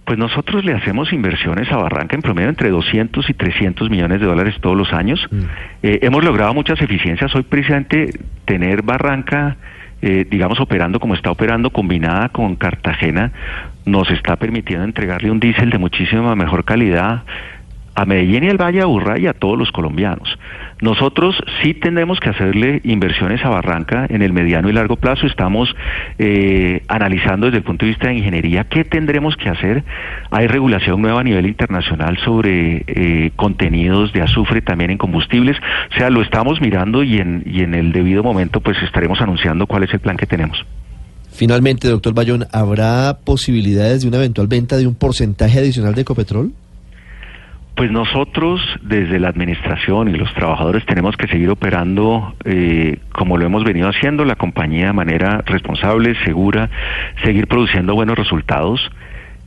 Pues 0.06 0.18
nosotros 0.18 0.64
le 0.64 0.74
hacemos 0.74 1.12
inversiones 1.12 1.72
a 1.72 1.78
Barranca 1.78 2.16
en 2.16 2.22
promedio 2.22 2.50
entre 2.50 2.70
200 2.70 3.30
y 3.30 3.34
300 3.34 3.90
millones 3.90 4.22
de 4.22 4.28
dólares 4.28 4.56
todos 4.62 4.78
los 4.78 4.94
años. 4.94 5.20
Mm. 5.32 5.44
Eh, 5.84 6.00
hemos 6.04 6.24
logrado 6.24 6.54
muchas 6.54 6.80
eficiencias. 6.82 7.34
Hoy 7.36 7.44
precisamente 7.44 8.12
tener 8.46 8.84
Barranca 8.84 9.58
eh, 10.02 10.24
digamos, 10.30 10.60
operando 10.60 11.00
como 11.00 11.16
está 11.16 11.32
operando, 11.32 11.72
combinada 11.72 12.30
con 12.30 12.58
Cartagena, 12.58 13.32
nos 13.86 14.12
está 14.12 14.36
permitiendo 14.36 14.86
entregarle 14.86 15.32
un 15.32 15.40
diésel 15.40 15.72
de 15.72 15.80
muchísima 15.80 16.36
mejor 16.36 16.64
calidad 16.64 17.24
a 17.96 18.06
Medellín 18.06 18.44
y 18.44 18.50
al 18.50 18.58
Valle 18.58 18.78
de 18.78 18.84
Aburrá 18.84 19.18
y 19.18 19.28
a 19.28 19.34
todos 19.34 19.58
los 19.58 19.72
colombianos. 19.72 20.38
Nosotros 20.82 21.36
sí 21.62 21.74
tendremos 21.74 22.20
que 22.20 22.30
hacerle 22.30 22.82
inversiones 22.84 23.44
a 23.46 23.50
Barranca 23.50 24.06
en 24.10 24.22
el 24.22 24.34
mediano 24.34 24.70
y 24.70 24.74
largo 24.74 24.98
plazo. 24.98 25.26
Estamos 25.26 25.74
eh, 26.20 26.84
analizando 26.90 27.46
desde 27.46 27.60
el 27.60 27.64
punto 27.64 27.86
de 27.86 27.92
vista 27.92 28.08
de 28.08 28.16
ingeniería 28.16 28.66
qué 28.66 28.84
tendremos 28.84 29.38
que 29.38 29.50
hacer. 29.50 29.84
Hay 30.32 30.48
regulación 30.48 31.02
nueva 31.02 31.22
a 31.22 31.24
nivel 31.24 31.46
internacional 31.46 32.18
sobre 32.18 32.84
eh, 32.88 33.32
contenidos 33.38 34.12
de 34.12 34.22
azufre 34.22 34.62
también 34.62 34.92
en 34.92 34.98
combustibles. 34.98 35.58
O 35.92 35.98
sea, 35.98 36.10
lo 36.10 36.22
estamos 36.22 36.60
mirando 36.60 37.04
y 37.04 37.20
en, 37.20 37.44
y 37.46 37.62
en 37.62 37.74
el 37.74 37.94
debido 37.94 38.22
momento 38.22 38.60
pues 38.60 38.78
estaremos 38.84 39.22
anunciando 39.22 39.68
cuál 39.68 39.84
es 39.84 39.94
el 39.94 40.02
plan 40.02 40.18
que 40.18 40.26
tenemos. 40.26 40.66
Finalmente, 41.32 41.90
doctor 41.90 42.14
Bayón, 42.14 42.48
¿habrá 42.52 43.20
posibilidades 43.24 44.02
de 44.02 44.08
una 44.08 44.18
eventual 44.18 44.48
venta 44.48 44.78
de 44.78 44.88
un 44.88 44.96
porcentaje 44.96 45.60
adicional 45.60 45.94
de 45.94 46.02
Ecopetrol? 46.02 46.54
Pues 47.76 47.92
nosotros 47.92 48.62
desde 48.84 49.20
la 49.20 49.28
administración 49.28 50.08
y 50.08 50.14
los 50.14 50.34
trabajadores 50.34 50.86
tenemos 50.86 51.18
que 51.18 51.28
seguir 51.28 51.50
operando 51.50 52.34
eh, 52.46 53.00
como 53.12 53.38
lo 53.38 53.46
hemos 53.46 53.66
venido 53.66 53.90
haciendo, 53.90 54.24
la 54.24 54.38
compañía 54.38 54.88
de 54.88 54.94
manera 54.94 55.44
responsable, 55.46 56.16
segura, 56.24 56.70
seguir 57.26 57.48
produciendo 57.48 57.94
buenos 57.94 58.18
resultados. 58.18 58.80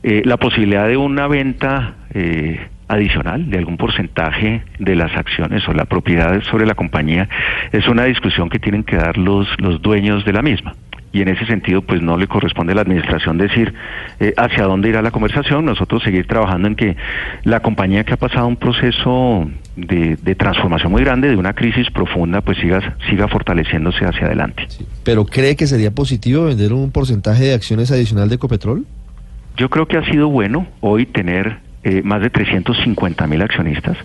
Eh, 0.03 0.21
la 0.25 0.37
posibilidad 0.37 0.87
de 0.87 0.95
una 0.95 1.27
venta 1.27 1.95
eh, 2.13 2.59
adicional 2.87 3.49
de 3.49 3.57
algún 3.57 3.77
porcentaje 3.77 4.61
de 4.77 4.95
las 4.95 5.15
acciones 5.17 5.67
o 5.67 5.73
la 5.73 5.85
propiedad 5.85 6.39
sobre 6.51 6.67
la 6.67 6.75
compañía 6.75 7.27
es 7.71 7.87
una 7.87 8.03
discusión 8.03 8.49
que 8.49 8.59
tienen 8.59 8.83
que 8.83 8.95
dar 8.95 9.17
los, 9.17 9.47
los 9.59 9.81
dueños 9.81 10.23
de 10.23 10.33
la 10.33 10.43
misma 10.43 10.75
y 11.11 11.21
en 11.21 11.29
ese 11.29 11.45
sentido 11.45 11.81
pues 11.81 12.01
no 12.01 12.17
le 12.17 12.27
corresponde 12.27 12.73
a 12.73 12.75
la 12.75 12.81
administración 12.81 13.37
decir 13.37 13.73
eh, 14.19 14.33
hacia 14.37 14.63
dónde 14.63 14.89
irá 14.89 15.01
la 15.01 15.11
conversación, 15.11 15.65
nosotros 15.65 16.03
seguir 16.03 16.27
trabajando 16.27 16.67
en 16.67 16.75
que 16.75 16.95
la 17.43 17.61
compañía 17.61 18.03
que 18.03 18.13
ha 18.13 18.17
pasado 18.17 18.47
un 18.47 18.57
proceso 18.57 19.49
de, 19.75 20.17
de 20.17 20.35
transformación 20.35 20.91
muy 20.91 21.03
grande, 21.03 21.29
de 21.29 21.35
una 21.35 21.53
crisis 21.53 21.89
profunda, 21.91 22.41
pues 22.41 22.57
siga, 22.57 22.97
siga 23.09 23.27
fortaleciéndose 23.27 24.05
hacia 24.05 24.27
adelante. 24.27 24.67
¿Pero 25.03 25.25
cree 25.25 25.55
que 25.55 25.67
sería 25.67 25.91
positivo 25.91 26.45
vender 26.45 26.73
un 26.73 26.91
porcentaje 26.91 27.45
de 27.45 27.53
acciones 27.53 27.91
adicional 27.91 28.29
de 28.29 28.35
Ecopetrol? 28.35 28.85
Yo 29.57 29.69
creo 29.69 29.87
que 29.87 29.97
ha 29.97 30.05
sido 30.05 30.29
bueno 30.29 30.67
hoy 30.81 31.05
tener 31.05 31.68
eh, 31.83 32.01
más 32.03 32.21
de 32.21 32.29
350 32.29 33.27
mil 33.27 33.41
accionistas. 33.41 33.97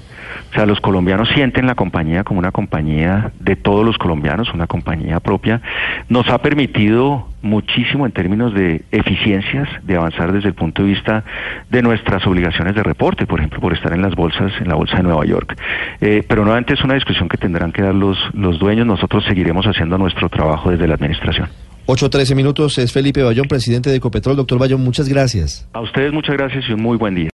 O 0.50 0.54
sea, 0.54 0.66
los 0.66 0.80
colombianos 0.80 1.28
sienten 1.34 1.66
la 1.66 1.74
compañía 1.74 2.22
como 2.22 2.38
una 2.38 2.52
compañía 2.52 3.32
de 3.40 3.56
todos 3.56 3.84
los 3.84 3.98
colombianos, 3.98 4.54
una 4.54 4.68
compañía 4.68 5.18
propia. 5.18 5.60
Nos 6.08 6.28
ha 6.28 6.38
permitido 6.38 7.26
muchísimo 7.42 8.06
en 8.06 8.12
términos 8.12 8.54
de 8.54 8.82
eficiencias, 8.92 9.68
de 9.82 9.96
avanzar 9.96 10.32
desde 10.32 10.48
el 10.48 10.54
punto 10.54 10.82
de 10.82 10.88
vista 10.90 11.24
de 11.70 11.82
nuestras 11.82 12.24
obligaciones 12.26 12.74
de 12.76 12.82
reporte, 12.82 13.26
por 13.26 13.40
ejemplo, 13.40 13.60
por 13.60 13.72
estar 13.72 13.92
en 13.92 14.02
las 14.02 14.14
bolsas, 14.14 14.52
en 14.60 14.68
la 14.68 14.76
bolsa 14.76 14.98
de 14.98 15.02
Nueva 15.02 15.24
York. 15.26 15.56
Eh, 16.00 16.24
pero 16.28 16.44
nuevamente 16.44 16.74
es 16.74 16.84
una 16.84 16.94
discusión 16.94 17.28
que 17.28 17.37
tendrán 17.37 17.72
que 17.72 17.82
dar 17.82 17.94
los, 17.94 18.16
los 18.32 18.58
dueños. 18.58 18.87
Nosotros 18.87 19.24
seguiremos 19.24 19.66
haciendo 19.66 19.98
nuestro 19.98 20.28
trabajo 20.28 20.70
desde 20.70 20.87
la 20.87 20.94
administración. 20.94 21.48
8.13 21.87 22.34
minutos, 22.34 22.78
es 22.78 22.92
Felipe 22.92 23.22
Bayón, 23.22 23.46
presidente 23.46 23.90
de 23.90 23.96
Ecopetrol. 23.96 24.37
Doctor 24.37 24.58
Bayón, 24.58 24.82
muchas 24.82 25.06
gracias. 25.06 25.68
A 25.74 25.80
ustedes 25.80 26.12
muchas 26.12 26.34
gracias 26.34 26.64
y 26.68 26.72
un 26.72 26.80
muy 26.80 26.96
buen 26.96 27.14
día. 27.14 27.28